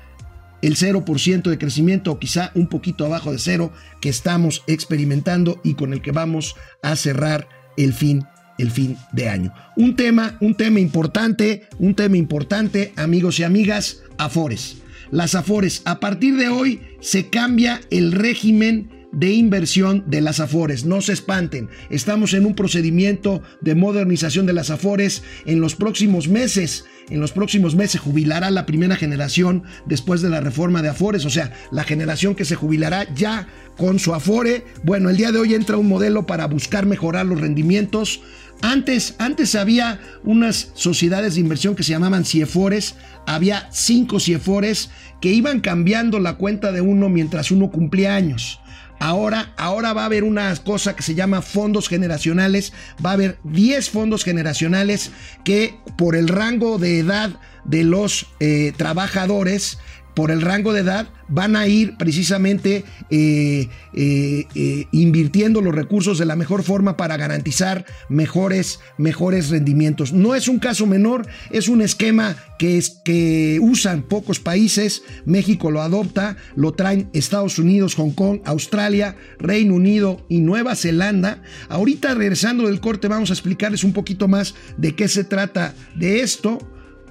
el 0.62 0.76
0% 0.76 1.42
de 1.42 1.58
crecimiento 1.58 2.12
o 2.12 2.18
quizá 2.18 2.50
un 2.54 2.68
poquito 2.68 3.06
abajo 3.06 3.32
de 3.32 3.38
cero 3.38 3.72
que 4.00 4.08
estamos 4.08 4.64
experimentando 4.66 5.60
y 5.62 5.74
con 5.74 5.92
el 5.92 6.02
que 6.02 6.12
vamos 6.12 6.56
a 6.82 6.96
cerrar 6.96 7.48
el 7.76 7.92
fin 7.92 8.24
el 8.58 8.72
fin 8.72 8.96
de 9.12 9.28
año. 9.28 9.54
Un 9.76 9.94
tema, 9.94 10.36
un 10.40 10.54
tema 10.54 10.80
importante, 10.80 11.68
un 11.78 11.94
tema 11.94 12.16
importante, 12.16 12.92
amigos 12.96 13.38
y 13.38 13.44
amigas, 13.44 14.02
Afores. 14.18 14.78
Las 15.10 15.36
Afores, 15.36 15.82
a 15.84 16.00
partir 16.00 16.36
de 16.36 16.48
hoy 16.48 16.80
se 17.00 17.28
cambia 17.28 17.80
el 17.90 18.12
régimen 18.12 18.97
de 19.12 19.32
inversión 19.32 20.04
de 20.06 20.20
las 20.20 20.40
Afores. 20.40 20.84
No 20.84 21.00
se 21.00 21.12
espanten, 21.12 21.68
estamos 21.90 22.34
en 22.34 22.46
un 22.46 22.54
procedimiento 22.54 23.42
de 23.60 23.74
modernización 23.74 24.46
de 24.46 24.52
las 24.52 24.70
Afores 24.70 25.22
en 25.46 25.60
los 25.60 25.74
próximos 25.74 26.28
meses. 26.28 26.84
En 27.10 27.20
los 27.20 27.32
próximos 27.32 27.74
meses 27.74 28.00
jubilará 28.00 28.50
la 28.50 28.66
primera 28.66 28.96
generación 28.96 29.62
después 29.86 30.20
de 30.20 30.28
la 30.28 30.40
reforma 30.40 30.82
de 30.82 30.90
Afores, 30.90 31.24
o 31.24 31.30
sea, 31.30 31.52
la 31.70 31.84
generación 31.84 32.34
que 32.34 32.44
se 32.44 32.54
jubilará 32.54 33.12
ya 33.14 33.48
con 33.78 33.98
su 33.98 34.14
Afore. 34.14 34.66
Bueno, 34.84 35.08
el 35.08 35.16
día 35.16 35.32
de 35.32 35.38
hoy 35.38 35.54
entra 35.54 35.78
un 35.78 35.88
modelo 35.88 36.26
para 36.26 36.46
buscar 36.46 36.84
mejorar 36.84 37.24
los 37.24 37.40
rendimientos. 37.40 38.20
Antes, 38.60 39.14
antes 39.18 39.54
había 39.54 40.00
unas 40.24 40.72
sociedades 40.74 41.34
de 41.34 41.40
inversión 41.40 41.76
que 41.76 41.84
se 41.84 41.92
llamaban 41.92 42.24
CIEFORES, 42.24 42.96
había 43.26 43.68
cinco 43.72 44.18
CIEFORES 44.18 44.90
que 45.20 45.32
iban 45.32 45.60
cambiando 45.60 46.18
la 46.18 46.34
cuenta 46.34 46.72
de 46.72 46.80
uno 46.80 47.08
mientras 47.08 47.50
uno 47.50 47.70
cumplía 47.70 48.16
años. 48.16 48.60
Ahora, 49.00 49.52
ahora 49.56 49.92
va 49.92 50.02
a 50.02 50.06
haber 50.06 50.24
una 50.24 50.54
cosa 50.56 50.96
que 50.96 51.02
se 51.02 51.14
llama 51.14 51.42
fondos 51.42 51.88
generacionales. 51.88 52.72
Va 53.04 53.10
a 53.10 53.14
haber 53.14 53.38
10 53.44 53.90
fondos 53.90 54.24
generacionales 54.24 55.10
que 55.44 55.76
por 55.96 56.16
el 56.16 56.28
rango 56.28 56.78
de 56.78 56.98
edad 56.98 57.30
de 57.64 57.84
los 57.84 58.26
eh, 58.40 58.72
trabajadores 58.76 59.78
por 60.18 60.32
el 60.32 60.42
rango 60.42 60.72
de 60.72 60.80
edad, 60.80 61.06
van 61.28 61.54
a 61.54 61.68
ir 61.68 61.96
precisamente 61.96 62.84
eh, 63.08 63.68
eh, 63.94 64.46
eh, 64.56 64.86
invirtiendo 64.90 65.60
los 65.60 65.72
recursos 65.72 66.18
de 66.18 66.26
la 66.26 66.34
mejor 66.34 66.64
forma 66.64 66.96
para 66.96 67.16
garantizar 67.16 67.86
mejores, 68.08 68.80
mejores 68.96 69.48
rendimientos. 69.48 70.12
No 70.12 70.34
es 70.34 70.48
un 70.48 70.58
caso 70.58 70.88
menor, 70.88 71.28
es 71.52 71.68
un 71.68 71.82
esquema 71.82 72.34
que, 72.58 72.82
que 73.04 73.60
usan 73.62 74.02
pocos 74.02 74.40
países. 74.40 75.04
México 75.24 75.70
lo 75.70 75.82
adopta, 75.82 76.36
lo 76.56 76.72
traen 76.72 77.10
Estados 77.12 77.60
Unidos, 77.60 77.94
Hong 77.94 78.10
Kong, 78.10 78.40
Australia, 78.44 79.14
Reino 79.38 79.76
Unido 79.76 80.26
y 80.28 80.40
Nueva 80.40 80.74
Zelanda. 80.74 81.42
Ahorita 81.68 82.14
regresando 82.14 82.66
del 82.66 82.80
corte 82.80 83.06
vamos 83.06 83.30
a 83.30 83.34
explicarles 83.34 83.84
un 83.84 83.92
poquito 83.92 84.26
más 84.26 84.56
de 84.78 84.96
qué 84.96 85.06
se 85.06 85.22
trata 85.22 85.76
de 85.94 86.22
esto. 86.22 86.58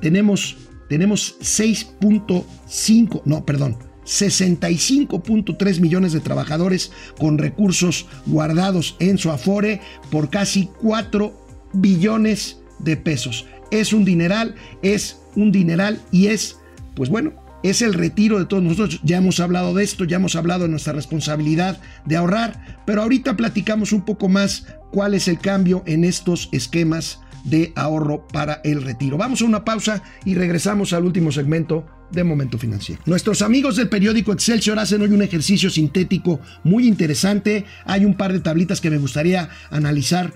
Tenemos 0.02 0.58
tenemos 0.90 1.38
6.5, 1.40 3.22
no, 3.26 3.46
perdón, 3.46 3.78
65.3 4.06 5.80
millones 5.80 6.14
de 6.14 6.22
trabajadores 6.22 6.92
con 7.20 7.38
recursos 7.38 8.08
guardados 8.26 8.96
en 9.00 9.18
su 9.18 9.30
Afore 9.32 9.82
por 10.10 10.30
casi 10.30 10.70
4 10.82 11.34
billones 11.74 12.62
de 12.80 12.96
pesos. 12.96 13.46
Es 13.70 13.92
un 13.92 14.06
dineral, 14.06 14.56
es 14.82 15.20
un 15.36 15.52
dineral 15.52 16.02
y 16.12 16.28
es, 16.28 16.58
pues 16.96 17.10
bueno, 17.10 17.34
es 17.64 17.82
el 17.82 17.94
retiro 17.94 18.40
de 18.40 18.46
todos 18.46 18.64
nosotros. 18.64 19.02
Ya 19.04 19.18
hemos 19.18 19.42
hablado 19.42 19.74
de 19.74 19.84
esto, 19.84 20.06
ya 20.06 20.18
hemos 20.18 20.36
hablado 20.36 20.64
de 20.64 20.70
nuestra 20.70 20.94
responsabilidad 20.94 21.82
de 22.06 22.16
ahorrar, 22.16 22.82
pero 22.86 23.02
ahorita 23.02 23.36
platicamos 23.36 23.92
un 23.92 24.06
poco 24.06 24.30
más 24.30 24.68
cuál 24.92 25.14
es 25.14 25.28
el 25.28 25.40
cambio 25.40 25.84
en 25.86 26.06
estos 26.06 26.48
esquemas 26.54 27.20
de 27.50 27.72
ahorro 27.76 28.28
para 28.28 28.62
el 28.64 28.84
retiro. 28.84 29.18
Vamos 29.18 29.42
a 29.42 29.46
una 29.46 29.66
pausa 29.66 30.04
y 30.26 30.36
regresamos 30.36 30.94
al 30.94 31.06
último 31.06 31.32
segmento 31.32 31.86
de 32.12 32.24
Momento 32.24 32.58
Financiero. 32.58 33.02
Nuestros 33.06 33.42
amigos 33.42 33.76
del 33.76 33.90
periódico 33.90 34.32
Excelsior 34.32 34.80
hacen 34.80 35.02
hoy 35.02 35.10
un 35.10 35.22
ejercicio 35.22 35.70
sintético 35.70 36.40
muy 36.64 36.88
interesante. 36.88 37.66
Hay 37.86 38.06
un 38.06 38.16
par 38.16 38.34
de 38.34 38.40
tablitas 38.40 38.82
que 38.82 38.90
me 38.90 38.98
gustaría 38.98 39.50
analizar 39.70 40.34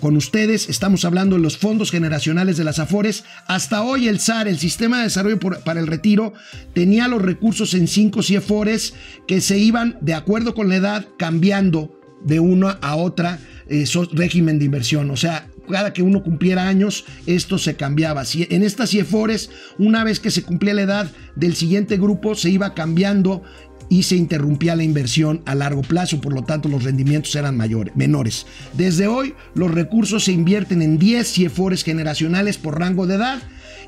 con 0.00 0.16
ustedes. 0.16 0.68
Estamos 0.68 1.04
hablando 1.04 1.36
de 1.36 1.42
los 1.42 1.58
fondos 1.58 1.90
generacionales 1.90 2.56
de 2.56 2.64
las 2.64 2.78
AFORES. 2.78 3.24
Hasta 3.46 3.82
hoy 3.82 4.08
el 4.08 4.20
SAR, 4.20 4.48
el 4.48 4.58
Sistema 4.58 4.98
de 4.98 5.04
Desarrollo 5.04 5.38
para 5.38 5.80
el 5.80 5.86
Retiro, 5.86 6.32
tenía 6.74 7.08
los 7.08 7.22
recursos 7.22 7.74
en 7.74 7.86
cinco 7.86 8.22
CIEFORES 8.22 8.94
que 9.26 9.40
se 9.40 9.58
iban, 9.58 9.98
de 10.00 10.14
acuerdo 10.14 10.54
con 10.54 10.68
la 10.68 10.76
edad, 10.76 11.06
cambiando 11.18 12.00
de 12.24 12.40
una 12.40 12.72
a 12.82 12.96
otra 12.96 13.38
eh, 13.68 13.84
régimen 14.12 14.58
de 14.58 14.64
inversión. 14.66 15.10
O 15.10 15.16
sea, 15.16 15.48
cada 15.70 15.92
que 15.92 16.02
uno 16.02 16.22
cumpliera 16.22 16.68
años, 16.68 17.04
esto 17.26 17.58
se 17.58 17.76
cambiaba. 17.76 18.24
En 18.34 18.62
estas 18.62 18.90
CIEFORES, 18.90 19.50
una 19.78 20.04
vez 20.04 20.20
que 20.20 20.30
se 20.30 20.42
cumplía 20.42 20.74
la 20.74 20.82
edad 20.82 21.10
del 21.36 21.54
siguiente 21.54 21.96
grupo, 21.96 22.34
se 22.34 22.50
iba 22.50 22.74
cambiando 22.74 23.42
y 23.88 24.04
se 24.04 24.16
interrumpía 24.16 24.76
la 24.76 24.84
inversión 24.84 25.42
a 25.46 25.54
largo 25.54 25.82
plazo, 25.82 26.20
por 26.20 26.32
lo 26.32 26.44
tanto 26.44 26.68
los 26.68 26.84
rendimientos 26.84 27.34
eran 27.34 27.56
mayores, 27.56 27.94
menores. 27.96 28.46
Desde 28.72 29.08
hoy 29.08 29.34
los 29.54 29.70
recursos 29.70 30.24
se 30.24 30.32
invierten 30.32 30.80
en 30.80 30.98
10 30.98 31.32
CIEFORES 31.32 31.82
generacionales 31.82 32.56
por 32.56 32.78
rango 32.78 33.06
de 33.06 33.16
edad 33.16 33.42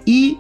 y 0.05 0.39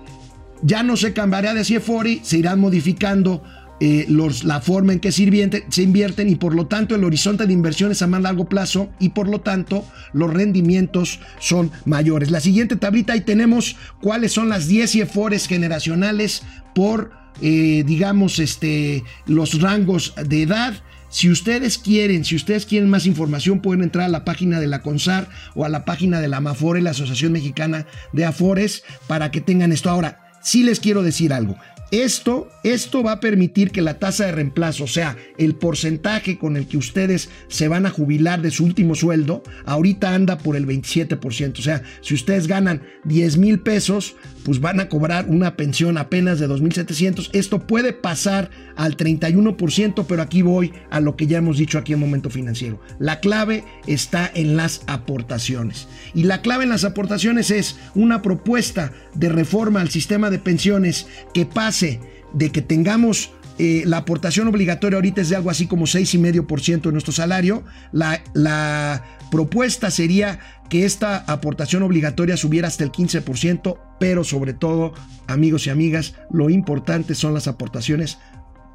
ya 0.62 0.82
no 0.82 0.96
se 0.96 1.12
cambiará 1.12 1.54
de 1.54 1.64
CIEFORI, 1.64 2.20
se 2.24 2.38
irán 2.38 2.60
modificando 2.60 3.42
eh, 3.84 4.06
los, 4.08 4.44
la 4.44 4.60
forma 4.60 4.92
en 4.92 5.00
que 5.00 5.10
se, 5.10 5.24
invierten 5.24 6.28
y 6.28 6.36
por 6.36 6.54
lo 6.54 6.68
tanto 6.68 6.94
el 6.94 7.02
horizonte 7.02 7.48
de 7.48 7.52
inversiones 7.52 8.00
a 8.00 8.06
más 8.06 8.22
largo 8.22 8.48
plazo 8.48 8.88
y 9.00 9.08
por 9.08 9.28
lo 9.28 9.40
tanto 9.40 9.84
los 10.12 10.32
rendimientos 10.32 11.18
son 11.40 11.72
mayores. 11.84 12.30
La 12.30 12.38
siguiente 12.38 12.76
tablita 12.76 13.14
ahí 13.14 13.22
tenemos 13.22 13.74
cuáles 14.00 14.30
son 14.30 14.50
las 14.50 14.68
10 14.68 14.94
IEFORES 14.94 15.48
generacionales 15.48 16.44
por, 16.76 17.10
eh, 17.40 17.82
digamos, 17.84 18.38
este, 18.38 19.02
los 19.26 19.60
rangos 19.60 20.14
de 20.28 20.42
edad. 20.42 20.74
Si 21.08 21.28
ustedes 21.28 21.76
quieren, 21.76 22.24
si 22.24 22.36
ustedes 22.36 22.66
quieren 22.66 22.88
más 22.88 23.04
información, 23.04 23.58
pueden 23.58 23.82
entrar 23.82 24.04
a 24.04 24.10
la 24.10 24.24
página 24.24 24.60
de 24.60 24.68
la 24.68 24.82
CONSAR 24.82 25.28
o 25.56 25.64
a 25.64 25.68
la 25.68 25.84
página 25.84 26.20
de 26.20 26.28
la 26.28 26.36
AMAFORE, 26.36 26.82
la 26.82 26.90
Asociación 26.90 27.32
Mexicana 27.32 27.88
de 28.12 28.26
Afores, 28.26 28.84
para 29.08 29.32
que 29.32 29.40
tengan 29.40 29.72
esto. 29.72 29.90
Ahora, 29.90 30.20
sí 30.40 30.62
les 30.62 30.78
quiero 30.78 31.02
decir 31.02 31.32
algo. 31.32 31.56
Esto, 31.92 32.48
esto 32.64 33.02
va 33.02 33.12
a 33.12 33.20
permitir 33.20 33.70
que 33.70 33.82
la 33.82 33.98
tasa 33.98 34.24
de 34.24 34.32
reemplazo, 34.32 34.84
o 34.84 34.86
sea, 34.88 35.18
el 35.36 35.54
porcentaje 35.54 36.38
con 36.38 36.56
el 36.56 36.66
que 36.66 36.78
ustedes 36.78 37.28
se 37.48 37.68
van 37.68 37.84
a 37.84 37.90
jubilar 37.90 38.40
de 38.40 38.50
su 38.50 38.64
último 38.64 38.94
sueldo, 38.94 39.42
ahorita 39.66 40.14
anda 40.14 40.38
por 40.38 40.56
el 40.56 40.66
27%. 40.66 41.58
O 41.58 41.62
sea, 41.62 41.82
si 42.00 42.14
ustedes 42.14 42.46
ganan 42.46 42.80
10 43.04 43.36
mil 43.36 43.60
pesos, 43.60 44.16
pues 44.42 44.58
van 44.58 44.80
a 44.80 44.88
cobrar 44.88 45.26
una 45.28 45.54
pensión 45.54 45.98
apenas 45.98 46.40
de 46.40 46.48
2.700. 46.48 47.28
Esto 47.34 47.66
puede 47.66 47.92
pasar 47.92 48.50
al 48.74 48.96
31%, 48.96 50.06
pero 50.08 50.22
aquí 50.22 50.40
voy 50.40 50.72
a 50.88 50.98
lo 51.00 51.14
que 51.14 51.26
ya 51.26 51.36
hemos 51.36 51.58
dicho 51.58 51.76
aquí 51.76 51.92
en 51.92 52.00
Momento 52.00 52.30
Financiero. 52.30 52.80
La 53.00 53.20
clave 53.20 53.64
está 53.86 54.30
en 54.34 54.56
las 54.56 54.80
aportaciones. 54.86 55.88
Y 56.14 56.24
la 56.24 56.40
clave 56.40 56.64
en 56.64 56.70
las 56.70 56.84
aportaciones 56.84 57.50
es 57.50 57.76
una 57.94 58.22
propuesta 58.22 58.92
de 59.14 59.28
reforma 59.28 59.82
al 59.82 59.90
sistema 59.90 60.30
de 60.30 60.38
pensiones 60.38 61.06
que 61.34 61.44
pase 61.44 61.81
de 62.32 62.50
que 62.50 62.62
tengamos 62.62 63.32
eh, 63.58 63.82
la 63.86 63.98
aportación 63.98 64.48
obligatoria 64.48 64.96
ahorita 64.96 65.20
es 65.20 65.28
de 65.28 65.36
algo 65.36 65.50
así 65.50 65.66
como 65.66 65.84
6,5% 65.84 66.82
de 66.82 66.92
nuestro 66.92 67.12
salario, 67.12 67.64
la, 67.92 68.22
la 68.32 69.04
propuesta 69.30 69.90
sería 69.90 70.40
que 70.68 70.84
esta 70.84 71.18
aportación 71.18 71.82
obligatoria 71.82 72.36
subiera 72.36 72.68
hasta 72.68 72.84
el 72.84 72.92
15%, 72.92 73.78
pero 74.00 74.24
sobre 74.24 74.54
todo, 74.54 74.94
amigos 75.26 75.66
y 75.66 75.70
amigas, 75.70 76.14
lo 76.30 76.48
importante 76.48 77.14
son 77.14 77.34
las 77.34 77.46
aportaciones 77.46 78.18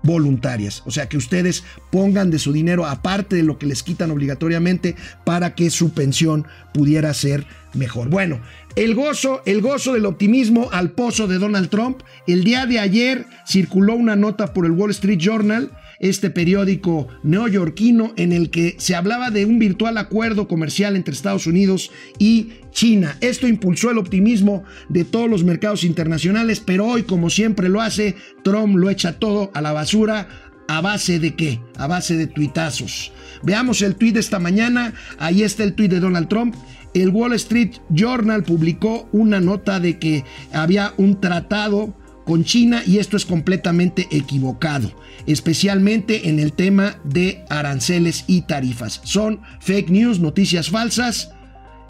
voluntarias, 0.03 0.83
o 0.85 0.91
sea 0.91 1.09
que 1.09 1.17
ustedes 1.17 1.63
pongan 1.91 2.31
de 2.31 2.39
su 2.39 2.53
dinero 2.53 2.85
aparte 2.85 3.35
de 3.35 3.43
lo 3.43 3.57
que 3.57 3.65
les 3.65 3.83
quitan 3.83 4.11
obligatoriamente 4.11 4.95
para 5.25 5.55
que 5.55 5.69
su 5.69 5.91
pensión 5.91 6.45
pudiera 6.73 7.13
ser 7.13 7.45
mejor. 7.73 8.09
Bueno, 8.09 8.39
el 8.75 8.95
gozo, 8.95 9.41
el 9.45 9.61
gozo 9.61 9.93
del 9.93 10.05
optimismo 10.05 10.69
al 10.71 10.91
pozo 10.91 11.27
de 11.27 11.39
Donald 11.39 11.69
Trump. 11.69 12.01
El 12.27 12.43
día 12.43 12.65
de 12.65 12.79
ayer 12.79 13.25
circuló 13.47 13.95
una 13.95 14.15
nota 14.15 14.53
por 14.53 14.65
el 14.65 14.71
Wall 14.71 14.91
Street 14.91 15.19
Journal, 15.19 15.71
este 15.99 16.29
periódico 16.29 17.07
neoyorquino, 17.23 18.13
en 18.17 18.31
el 18.31 18.49
que 18.49 18.75
se 18.77 18.95
hablaba 18.95 19.31
de 19.31 19.45
un 19.45 19.59
virtual 19.59 19.97
acuerdo 19.97 20.47
comercial 20.47 20.95
entre 20.95 21.13
Estados 21.13 21.47
Unidos 21.47 21.91
y 22.19 22.51
China. 22.71 23.17
Esto 23.21 23.47
impulsó 23.47 23.91
el 23.91 23.97
optimismo 23.97 24.63
de 24.89 25.03
todos 25.03 25.29
los 25.29 25.43
mercados 25.43 25.83
internacionales, 25.83 26.61
pero 26.63 26.85
hoy, 26.85 27.03
como 27.03 27.29
siempre 27.29 27.69
lo 27.69 27.81
hace, 27.81 28.15
Trump 28.43 28.75
lo 28.75 28.89
echa 28.89 29.19
todo 29.19 29.51
a 29.53 29.61
la 29.61 29.73
basura. 29.73 30.27
¿A 30.69 30.81
base 30.81 31.17
de 31.17 31.33
qué? 31.33 31.61
A 31.77 31.87
base 31.87 32.17
de 32.17 32.27
tuitazos. 32.27 33.13
Veamos 33.41 33.81
el 33.81 33.95
tuit 33.95 34.15
de 34.15 34.19
esta 34.19 34.37
mañana. 34.37 34.93
Ahí 35.17 35.43
está 35.43 35.63
el 35.63 35.73
tuit 35.73 35.89
de 35.89 36.01
Donald 36.01 36.27
Trump 36.27 36.55
el 36.93 37.09
Wall 37.09 37.33
Street 37.33 37.75
Journal 37.89 38.43
publicó 38.43 39.07
una 39.11 39.39
nota 39.39 39.79
de 39.79 39.99
que 39.99 40.23
había 40.51 40.93
un 40.97 41.19
tratado 41.19 41.95
con 42.27 42.43
China 42.43 42.83
y 42.85 42.99
esto 42.99 43.15
es 43.15 43.25
completamente 43.25 44.07
equivocado, 44.11 44.91
especialmente 45.25 46.27
en 46.27 46.39
el 46.39 46.51
tema 46.51 46.97
de 47.05 47.45
aranceles 47.49 48.25
y 48.27 48.41
tarifas. 48.41 48.99
Son 49.05 49.39
fake 49.61 49.89
news, 49.89 50.19
noticias 50.19 50.69
falsas. 50.69 51.31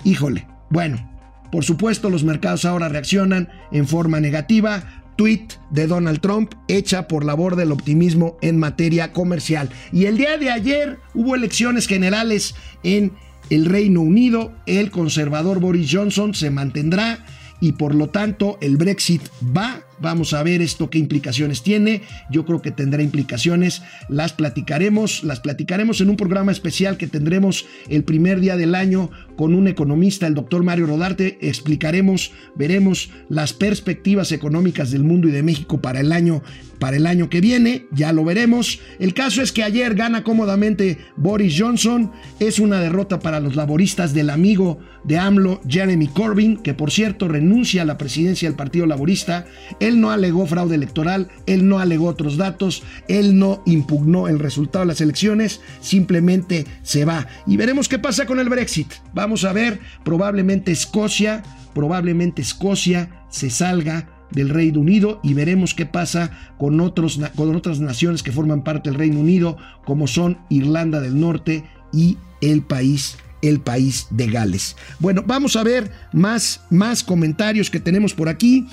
Híjole, 0.04 0.46
bueno, 0.70 1.10
por 1.52 1.66
supuesto 1.66 2.12
los 2.12 2.24
mercados 2.24 2.66
ahora 2.66 2.88
reaccionan 2.88 3.50
en 3.72 3.88
forma 3.88 4.20
negativa. 4.20 5.04
Tweet 5.16 5.48
de 5.72 5.88
Donald 5.88 6.20
Trump 6.22 6.54
hecha 6.68 7.08
por 7.08 7.26
labor 7.26 7.56
del 7.56 7.72
optimismo 7.72 8.38
en 8.44 8.60
materia 8.60 9.14
comercial. 9.14 9.72
Y 9.92 10.06
el 10.06 10.18
día 10.18 10.38
de 10.38 10.52
ayer 10.52 11.00
hubo 11.16 11.34
elecciones 11.34 11.88
generales 11.88 12.54
en 12.84 13.14
el 13.50 13.66
Reino 13.66 14.02
Unido, 14.02 14.54
el 14.68 14.92
conservador 14.92 15.60
Boris 15.60 15.90
Johnson 15.92 16.36
se 16.36 16.52
mantendrá 16.52 17.26
y 17.60 17.72
por 17.72 17.96
lo 17.96 18.10
tanto 18.10 18.58
el 18.62 18.78
Brexit 18.78 19.24
va 19.56 19.82
Vamos 20.00 20.34
a 20.34 20.44
ver 20.44 20.62
esto 20.62 20.90
qué 20.90 21.00
implicaciones 21.00 21.64
tiene. 21.64 22.02
Yo 22.30 22.46
creo 22.46 22.62
que 22.62 22.72
tendrá 22.72 23.02
implicaciones. 23.02 23.82
Las 24.10 24.34
platicaremos, 24.34 25.24
las 25.24 25.40
platicaremos 25.40 26.02
en 26.02 26.10
un 26.10 26.18
programa 26.18 26.52
especial 26.52 26.98
que 26.98 27.08
tendremos 27.08 27.66
el 27.90 28.04
primer 28.04 28.40
día 28.40 28.58
del 28.58 28.76
año 28.76 29.10
con 29.36 29.54
un 29.54 29.68
economista, 29.68 30.28
el 30.28 30.36
doctor 30.36 30.64
Mario 30.64 30.88
Rodarte. 30.88 31.38
Explicaremos, 31.42 32.32
veremos 32.56 33.10
las 33.30 33.54
perspectivas 33.54 34.32
económicas 34.32 34.92
del 34.92 35.04
mundo 35.04 35.28
y 35.28 35.32
de 35.32 35.44
México 35.44 35.82
para 35.82 36.00
el 36.00 36.12
año 36.12 36.44
para 36.80 36.98
el 36.98 37.08
año 37.08 37.30
que 37.30 37.42
viene, 37.42 37.88
ya 37.92 38.14
lo 38.14 38.24
veremos. 38.24 38.80
El 39.00 39.14
caso 39.14 39.42
es 39.42 39.52
que 39.52 39.64
ayer 39.64 39.96
gana 39.96 40.24
cómodamente 40.24 41.00
Boris 41.16 41.56
Johnson, 41.58 42.12
es 42.40 42.60
una 42.60 42.80
derrota 42.80 43.20
para 43.20 43.40
los 43.40 43.56
laboristas 43.56 44.14
del 44.14 44.30
amigo 44.30 44.80
de 45.04 45.18
AMLO, 45.18 45.62
Jeremy 45.68 46.08
Corbyn, 46.08 46.58
que 46.58 46.74
por 46.74 46.92
cierto 46.92 47.28
renuncia 47.28 47.82
a 47.82 47.86
la 47.86 47.98
presidencia 47.98 48.48
del 48.48 48.58
Partido 48.58 48.86
Laborista. 48.86 49.46
Él 49.88 50.02
no 50.02 50.12
alegó 50.12 50.46
fraude 50.46 50.76
electoral, 50.76 51.30
él 51.46 51.70
no 51.70 51.80
alegó 51.80 52.08
otros 52.08 52.36
datos, 52.36 52.84
él 53.08 53.40
no 53.40 53.64
impugnó 53.66 54.28
el 54.28 54.38
resultado 54.38 54.84
de 54.84 54.90
las 54.90 55.00
elecciones, 55.00 55.62
simplemente 55.80 56.66
se 56.84 57.06
va. 57.06 57.26
Y 57.46 57.56
veremos 57.56 57.88
qué 57.88 57.98
pasa 57.98 58.26
con 58.26 58.40
el 58.40 58.50
Brexit. 58.50 58.92
Vamos 59.14 59.46
a 59.46 59.54
ver, 59.54 59.80
probablemente 60.04 60.74
Escocia, 60.74 61.42
probablemente 61.74 62.42
Escocia 62.42 63.24
se 63.30 63.50
salga 63.50 64.10
del 64.32 64.50
Reino 64.50 64.82
Unido 64.82 65.22
y 65.24 65.34
veremos 65.34 65.74
qué 65.74 65.86
pasa 65.86 66.32
con, 66.58 66.82
otros, 66.82 67.18
con 67.38 67.56
otras 67.56 67.80
naciones 67.80 68.24
que 68.24 68.34
forman 68.34 68.66
parte 68.66 68.90
del 68.90 69.00
Reino 69.00 69.22
Unido, 69.22 69.56
como 69.86 70.08
son 70.08 70.38
Irlanda 70.50 71.00
del 71.00 71.18
Norte 71.18 71.64
y 71.94 72.18
el 72.42 72.62
país 72.62 73.18
el 73.42 73.60
país 73.60 74.08
de 74.10 74.28
Gales. 74.28 74.76
Bueno, 75.00 75.24
vamos 75.26 75.56
a 75.56 75.64
ver 75.64 75.92
más, 76.12 76.62
más 76.72 77.04
comentarios 77.04 77.70
que 77.70 77.80
tenemos 77.80 78.14
por 78.14 78.30
aquí. 78.30 78.68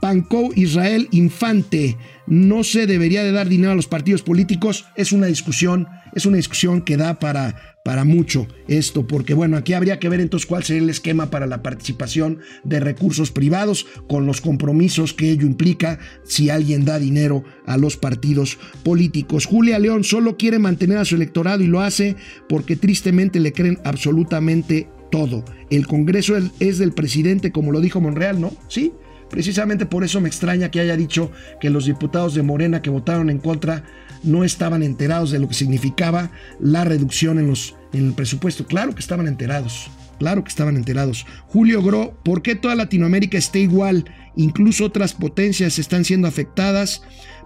Pancou 0.00 0.52
Israel 0.54 1.08
Infante. 1.10 1.96
No 2.26 2.64
se 2.64 2.86
debería 2.86 3.24
de 3.24 3.32
dar 3.32 3.48
dinero 3.48 3.72
a 3.72 3.76
los 3.76 3.86
partidos 3.86 4.22
políticos. 4.22 4.86
Es 4.96 5.12
una 5.12 5.26
discusión, 5.26 5.88
es 6.14 6.26
una 6.26 6.36
discusión 6.36 6.82
que 6.82 6.96
da 6.96 7.18
para, 7.18 7.78
para 7.84 8.04
mucho 8.04 8.46
esto, 8.66 9.06
porque 9.06 9.32
bueno, 9.32 9.56
aquí 9.56 9.72
habría 9.72 9.98
que 9.98 10.10
ver 10.10 10.20
entonces 10.20 10.46
cuál 10.46 10.62
sería 10.62 10.82
el 10.82 10.90
esquema 10.90 11.30
para 11.30 11.46
la 11.46 11.62
participación 11.62 12.40
de 12.64 12.80
recursos 12.80 13.30
privados 13.30 13.86
con 14.08 14.26
los 14.26 14.42
compromisos 14.42 15.14
que 15.14 15.30
ello 15.30 15.46
implica 15.46 15.98
si 16.24 16.50
alguien 16.50 16.84
da 16.84 16.98
dinero 16.98 17.44
a 17.64 17.78
los 17.78 17.96
partidos 17.96 18.58
políticos. 18.82 19.46
Julia 19.46 19.78
León 19.78 20.04
solo 20.04 20.36
quiere 20.36 20.58
mantener 20.58 20.98
a 20.98 21.06
su 21.06 21.14
electorado 21.14 21.62
y 21.62 21.66
lo 21.66 21.80
hace 21.80 22.16
porque 22.48 22.76
tristemente 22.76 23.40
le 23.40 23.52
creen 23.52 23.78
absolutamente 23.84 24.88
todo. 25.10 25.44
El 25.70 25.86
Congreso 25.86 26.34
es 26.60 26.78
del 26.78 26.92
presidente, 26.92 27.52
como 27.52 27.72
lo 27.72 27.80
dijo 27.80 28.00
Monreal, 28.00 28.40
¿no? 28.40 28.52
Sí, 28.68 28.92
Precisamente 29.30 29.86
por 29.86 30.04
eso 30.04 30.20
me 30.20 30.28
extraña 30.28 30.70
que 30.70 30.80
haya 30.80 30.96
dicho 30.96 31.30
que 31.60 31.70
los 31.70 31.86
diputados 31.86 32.34
de 32.34 32.42
Morena 32.42 32.82
que 32.82 32.90
votaron 32.90 33.30
en 33.30 33.38
contra 33.38 33.84
no 34.22 34.44
estaban 34.44 34.82
enterados 34.82 35.30
de 35.30 35.38
lo 35.38 35.48
que 35.48 35.54
significaba 35.54 36.30
la 36.60 36.84
reducción 36.84 37.38
en, 37.38 37.48
los, 37.48 37.76
en 37.92 38.06
el 38.08 38.12
presupuesto. 38.14 38.66
Claro 38.66 38.94
que 38.94 39.00
estaban 39.00 39.28
enterados. 39.28 39.90
Claro 40.18 40.42
que 40.42 40.48
estaban 40.48 40.76
enterados. 40.76 41.26
Julio 41.46 41.82
Gro, 41.82 42.18
¿por 42.24 42.42
qué 42.42 42.56
toda 42.56 42.74
Latinoamérica 42.74 43.38
está 43.38 43.58
igual? 43.58 44.04
Incluso 44.34 44.84
otras 44.84 45.14
potencias 45.14 45.78
están 45.78 46.04
siendo 46.04 46.26
afectadas 46.26 47.02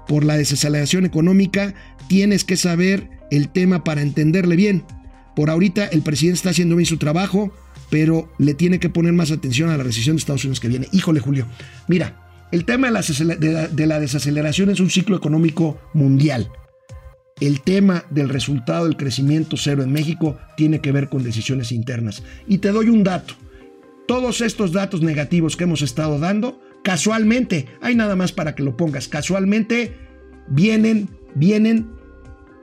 por 0.09 0.25
la 0.25 0.37
desaceleración 0.37 1.05
económica. 1.05 1.75
Tienes 2.09 2.45
que 2.45 2.57
saber 2.57 3.11
el 3.31 3.49
tema 3.51 3.85
para 3.85 4.03
entenderle 4.03 4.57
bien. 4.57 4.85
Por 5.37 5.51
ahorita 5.51 5.87
el 5.87 6.03
presidente 6.03 6.37
está 6.37 6.51
haciendo 6.51 6.77
bien 6.77 6.87
su 6.87 6.97
trabajo 6.97 7.53
pero 7.93 8.33
le 8.39 8.55
tiene 8.55 8.81
que 8.81 8.89
poner 8.89 9.13
más 9.13 9.33
atención 9.33 9.69
a 9.69 9.77
la 9.77 9.85
recesión 9.85 10.17
de 10.17 10.21
Estados 10.21 10.45
Unidos 10.45 10.61
que 10.61 10.69
viene. 10.69 10.89
Híjole, 10.93 11.21
Julio, 11.21 11.47
mira, 11.89 12.47
el 12.51 12.65
tema 12.65 12.91
de 12.91 13.25
la, 13.27 13.69
de 13.69 13.87
la 13.87 14.01
desaceleración 14.01 14.71
es 14.71 14.81
un 14.81 14.89
ciclo 14.89 15.15
económico 15.15 15.79
mundial. 15.93 16.51
El 17.39 17.61
tema 17.61 18.07
del 18.09 18.31
resultado 18.31 18.87
del 18.87 18.97
crecimiento 18.97 19.59
cero 19.59 19.83
en 19.83 19.93
México 19.93 20.39
tiene 20.57 20.81
que 20.81 20.91
ver 20.91 21.11
con 21.11 21.23
decisiones 21.23 21.71
internas. 21.71 22.23
Y 22.49 22.59
te 22.59 22.73
doy 22.73 22.89
un 22.89 23.05
dato. 23.05 23.35
Todos 24.09 24.41
estos 24.41 24.73
datos 24.73 25.03
negativos 25.03 25.59
que 25.59 25.65
hemos 25.65 25.83
estado 25.83 26.19
dando, 26.19 26.63
casualmente, 26.83 27.67
hay 27.83 27.95
nada 27.95 28.17
más 28.17 28.33
para 28.33 28.55
que 28.55 28.63
lo 28.63 28.75
pongas, 28.75 29.07
casualmente 29.07 29.95
vienen, 30.49 31.11
vienen 31.35 31.91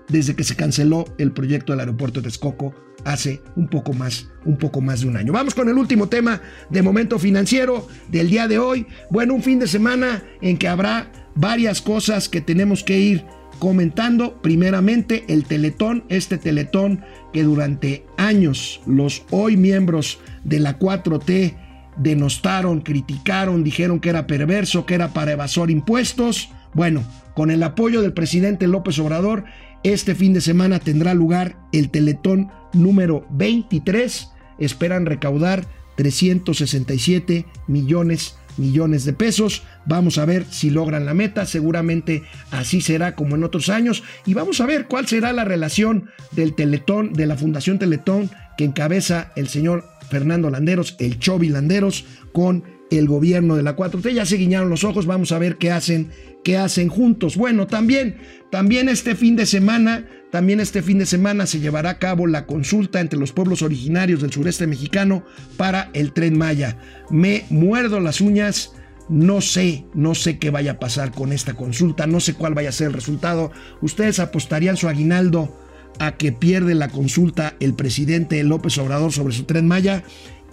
desde 0.08 0.36
que 0.36 0.44
se 0.44 0.56
canceló 0.56 1.06
el 1.20 1.34
proyecto 1.34 1.72
del 1.72 1.82
aeropuerto 1.82 2.20
de 2.20 2.30
Texcoco 2.30 2.74
hace 3.06 3.42
un 3.56 3.68
poco 3.68 3.94
más, 3.94 4.28
un 4.46 4.58
poco 4.58 4.82
más 4.82 5.02
de 5.02 5.08
un 5.08 5.18
año. 5.18 5.34
Vamos 5.34 5.56
con 5.56 5.70
el 5.70 5.78
último 5.78 6.08
tema 6.08 6.42
de 6.70 6.82
momento 6.82 7.20
financiero 7.20 7.88
del 8.10 8.30
día 8.30 8.48
de 8.48 8.60
hoy. 8.60 8.86
Bueno, 9.10 9.34
un 9.34 9.44
fin 9.44 9.60
de 9.60 9.68
semana 9.68 10.24
en 10.42 10.58
que 10.58 10.68
habrá 10.68 11.12
varias 11.36 11.82
cosas 11.82 12.30
que 12.30 12.42
tenemos 12.42 12.84
que 12.84 13.00
ir 13.00 13.26
comentando. 13.60 14.42
Primeramente, 14.42 15.26
el 15.28 15.46
Teletón, 15.46 16.04
este 16.10 16.38
Teletón 16.38 17.04
que 17.34 17.44
durante 17.44 18.06
años 18.18 18.82
los 18.86 19.24
hoy 19.30 19.58
miembros 19.58 20.20
de 20.44 20.60
la 20.60 20.80
4T 20.80 21.56
denostaron, 21.98 22.82
criticaron, 22.82 23.64
dijeron 23.64 24.00
que 24.00 24.10
era 24.10 24.26
perverso, 24.26 24.86
que 24.86 24.96
era 24.96 25.10
para 25.10 25.34
evasor 25.34 25.70
impuestos. 25.70 26.50
Bueno, 26.74 27.04
con 27.36 27.52
el 27.52 27.64
apoyo 27.64 28.02
del 28.02 28.14
presidente 28.14 28.68
López 28.68 29.00
Obrador, 29.00 29.46
este 29.84 30.16
fin 30.16 30.34
de 30.34 30.42
semana 30.42 30.80
tendrá 30.80 31.14
lugar 31.14 31.58
el 31.72 31.90
Teletón 31.90 32.50
número 32.74 33.26
23. 33.32 34.30
Esperan 34.60 35.06
recaudar 35.06 35.66
367 35.96 37.46
millones 37.68 38.36
millones 38.60 39.06
de 39.06 39.14
pesos. 39.14 39.64
Vamos 39.86 40.18
a 40.18 40.26
ver 40.26 40.46
si 40.46 40.70
logran 40.70 41.06
la 41.06 41.14
meta. 41.14 41.46
Seguramente 41.46 42.24
así 42.52 42.82
será 42.82 43.16
como 43.16 43.36
en 43.36 43.44
otros 43.44 43.70
años. 43.70 44.04
Y 44.26 44.36
vamos 44.36 44.62
a 44.62 44.66
ver 44.66 44.86
cuál 44.88 45.08
será 45.08 45.34
la 45.34 45.46
relación 45.46 46.10
del 46.32 46.54
Teletón, 46.54 47.14
de 47.14 47.26
la 47.26 47.38
Fundación 47.38 47.80
Teletón, 47.80 48.30
que 48.58 48.66
encabeza 48.66 49.32
el 49.36 49.48
señor 49.48 49.86
Fernando 50.10 50.50
Landeros, 50.50 50.96
el 51.00 51.20
Chovi 51.20 51.50
Landeros, 51.50 52.06
con 52.34 52.64
el 52.92 53.08
gobierno 53.08 53.56
de 53.56 53.64
la 53.64 53.76
4T. 53.76 54.14
Ya 54.14 54.26
se 54.26 54.38
guiñaron 54.38 54.70
los 54.70 54.84
ojos. 54.84 55.06
Vamos 55.06 55.32
a 55.32 55.40
ver 55.40 55.58
qué 55.58 55.72
hacen 55.72 56.10
que 56.44 56.58
hacen 56.58 56.90
juntos. 56.90 57.36
Bueno, 57.36 57.68
también, 57.68 58.18
también 58.50 58.90
este 58.90 59.16
fin 59.16 59.36
de 59.36 59.46
semana, 59.46 60.06
también 60.32 60.60
este 60.60 60.82
fin 60.82 61.00
de 61.00 61.06
semana 61.06 61.46
se 61.46 61.60
llevará 61.60 61.92
a 61.92 62.00
cabo 62.00 62.28
la 62.28 62.46
consulta 62.46 63.00
entre 63.00 63.20
los 63.20 63.32
pueblos 63.32 63.62
originarios 63.62 64.22
del 64.22 64.32
sureste 64.32 64.68
mexicano 64.68 65.24
para 65.58 65.90
el 65.94 66.14
tren 66.14 66.38
Maya. 66.38 66.78
Me 67.10 67.46
muerdo 67.50 68.00
las 68.00 68.22
uñas. 68.22 68.74
No 69.10 69.42
sé, 69.42 69.86
no 69.96 70.14
sé 70.14 70.38
qué 70.38 70.52
vaya 70.52 70.74
a 70.74 70.80
pasar 70.80 71.12
con 71.12 71.34
esta 71.34 71.56
consulta, 71.56 72.06
no 72.06 72.20
sé 72.20 72.36
cuál 72.36 72.54
vaya 72.54 72.70
a 72.70 72.74
ser 72.74 72.90
el 72.90 72.94
resultado. 72.94 73.52
¿Ustedes 73.82 74.20
apostarían 74.20 74.78
su 74.78 74.88
aguinaldo 74.88 75.58
a 75.98 76.16
que 76.16 76.32
pierde 76.32 76.76
la 76.76 76.90
consulta 76.90 77.56
el 77.60 77.74
presidente 77.74 78.44
López 78.44 78.78
Obrador 78.78 79.12
sobre 79.12 79.34
su 79.34 79.46
tren 79.46 79.68
Maya? 79.68 80.04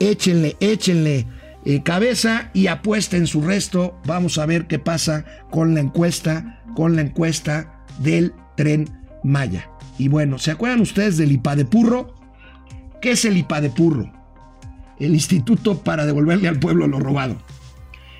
Échenle, 0.00 0.56
échenle 0.60 1.26
eh, 1.68 1.82
cabeza 1.82 2.50
y 2.54 2.68
apuesta 2.68 3.16
en 3.16 3.26
su 3.26 3.42
resto. 3.42 3.98
Vamos 4.06 4.38
a 4.38 4.46
ver 4.46 4.68
qué 4.68 4.78
pasa 4.78 5.24
con 5.50 5.74
la 5.74 5.80
encuesta, 5.80 6.62
con 6.76 6.94
la 6.94 7.02
encuesta 7.02 7.84
del 7.98 8.32
tren 8.56 8.88
Maya. 9.24 9.68
Y 9.98 10.06
bueno, 10.06 10.38
¿se 10.38 10.52
acuerdan 10.52 10.80
ustedes 10.80 11.16
del 11.16 11.32
IPADEPURRO? 11.32 12.14
¿Qué 13.02 13.10
es 13.10 13.24
el 13.24 13.36
IPADEPURRO? 13.38 14.12
El 15.00 15.14
Instituto 15.14 15.82
para 15.82 16.06
devolverle 16.06 16.46
al 16.46 16.60
pueblo 16.60 16.86
lo 16.86 17.00
robado. 17.00 17.36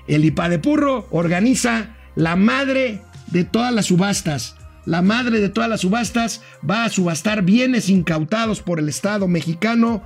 El 0.07 0.25
IPADEPURRO 0.25 1.07
organiza 1.11 1.95
la 2.15 2.35
madre 2.35 3.01
de 3.27 3.45
todas 3.45 3.73
las 3.73 3.85
subastas. 3.85 4.57
La 4.85 5.01
madre 5.01 5.39
de 5.39 5.47
todas 5.47 5.69
las 5.69 5.81
subastas 5.81 6.41
va 6.69 6.83
a 6.83 6.89
subastar 6.89 7.43
bienes 7.43 7.87
incautados 7.87 8.61
por 8.61 8.79
el 8.79 8.89
Estado 8.89 9.29
mexicano. 9.29 10.03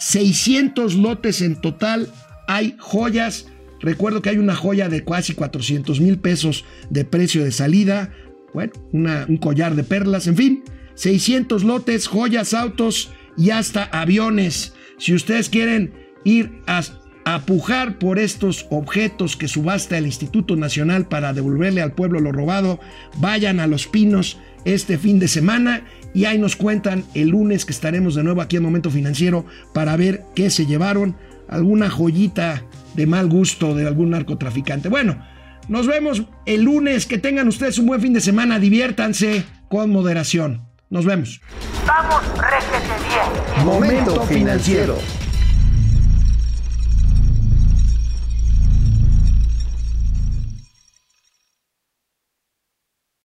600 0.00 0.94
lotes 0.94 1.40
en 1.40 1.60
total 1.60 2.08
hay 2.46 2.76
joyas. 2.78 3.46
Recuerdo 3.80 4.22
que 4.22 4.30
hay 4.30 4.38
una 4.38 4.54
joya 4.54 4.88
de 4.88 5.04
casi 5.04 5.34
400 5.34 6.00
mil 6.00 6.18
pesos 6.18 6.64
de 6.90 7.04
precio 7.04 7.44
de 7.44 7.52
salida. 7.52 8.14
Bueno, 8.52 8.72
un 8.92 9.36
collar 9.36 9.74
de 9.74 9.84
perlas, 9.84 10.26
en 10.26 10.36
fin. 10.36 10.64
600 10.94 11.64
lotes, 11.64 12.06
joyas, 12.06 12.54
autos 12.54 13.10
y 13.36 13.50
hasta 13.50 13.84
aviones. 13.84 14.74
Si 14.98 15.12
ustedes 15.12 15.48
quieren 15.48 15.92
ir 16.24 16.62
a, 16.66 16.82
a 17.24 17.44
pujar 17.44 17.98
por 17.98 18.18
estos 18.18 18.66
objetos 18.70 19.36
que 19.36 19.48
subasta 19.48 19.98
el 19.98 20.06
Instituto 20.06 20.56
Nacional 20.56 21.08
para 21.08 21.32
devolverle 21.32 21.82
al 21.82 21.94
pueblo 21.94 22.20
lo 22.20 22.32
robado, 22.32 22.78
vayan 23.18 23.58
a 23.60 23.66
Los 23.66 23.86
Pinos 23.86 24.38
este 24.64 24.98
fin 24.98 25.18
de 25.18 25.28
semana 25.28 25.84
y 26.14 26.26
ahí 26.26 26.38
nos 26.38 26.56
cuentan 26.56 27.04
el 27.14 27.28
lunes 27.28 27.64
que 27.64 27.72
estaremos 27.72 28.14
de 28.14 28.22
nuevo 28.22 28.40
aquí 28.40 28.56
en 28.56 28.62
Momento 28.62 28.90
Financiero 28.90 29.44
para 29.72 29.96
ver 29.96 30.22
qué 30.34 30.48
se 30.48 30.64
llevaron 30.64 31.16
alguna 31.48 31.90
joyita 31.90 32.62
de 32.94 33.06
mal 33.06 33.28
gusto 33.28 33.74
de 33.74 33.86
algún 33.86 34.10
narcotraficante. 34.10 34.88
Bueno, 34.88 35.24
nos 35.68 35.86
vemos 35.86 36.22
el 36.46 36.62
lunes. 36.62 37.06
Que 37.06 37.18
tengan 37.18 37.48
ustedes 37.48 37.78
un 37.78 37.86
buen 37.86 38.00
fin 38.00 38.12
de 38.12 38.20
semana. 38.20 38.58
Diviértanse 38.58 39.44
con 39.68 39.90
moderación. 39.90 40.62
Nos 40.90 41.04
vemos. 41.04 41.40
Vamos, 41.86 42.22
réjete 42.38 42.94
bien. 43.08 43.66
Momento 43.66 44.22
financiero. 44.22 44.98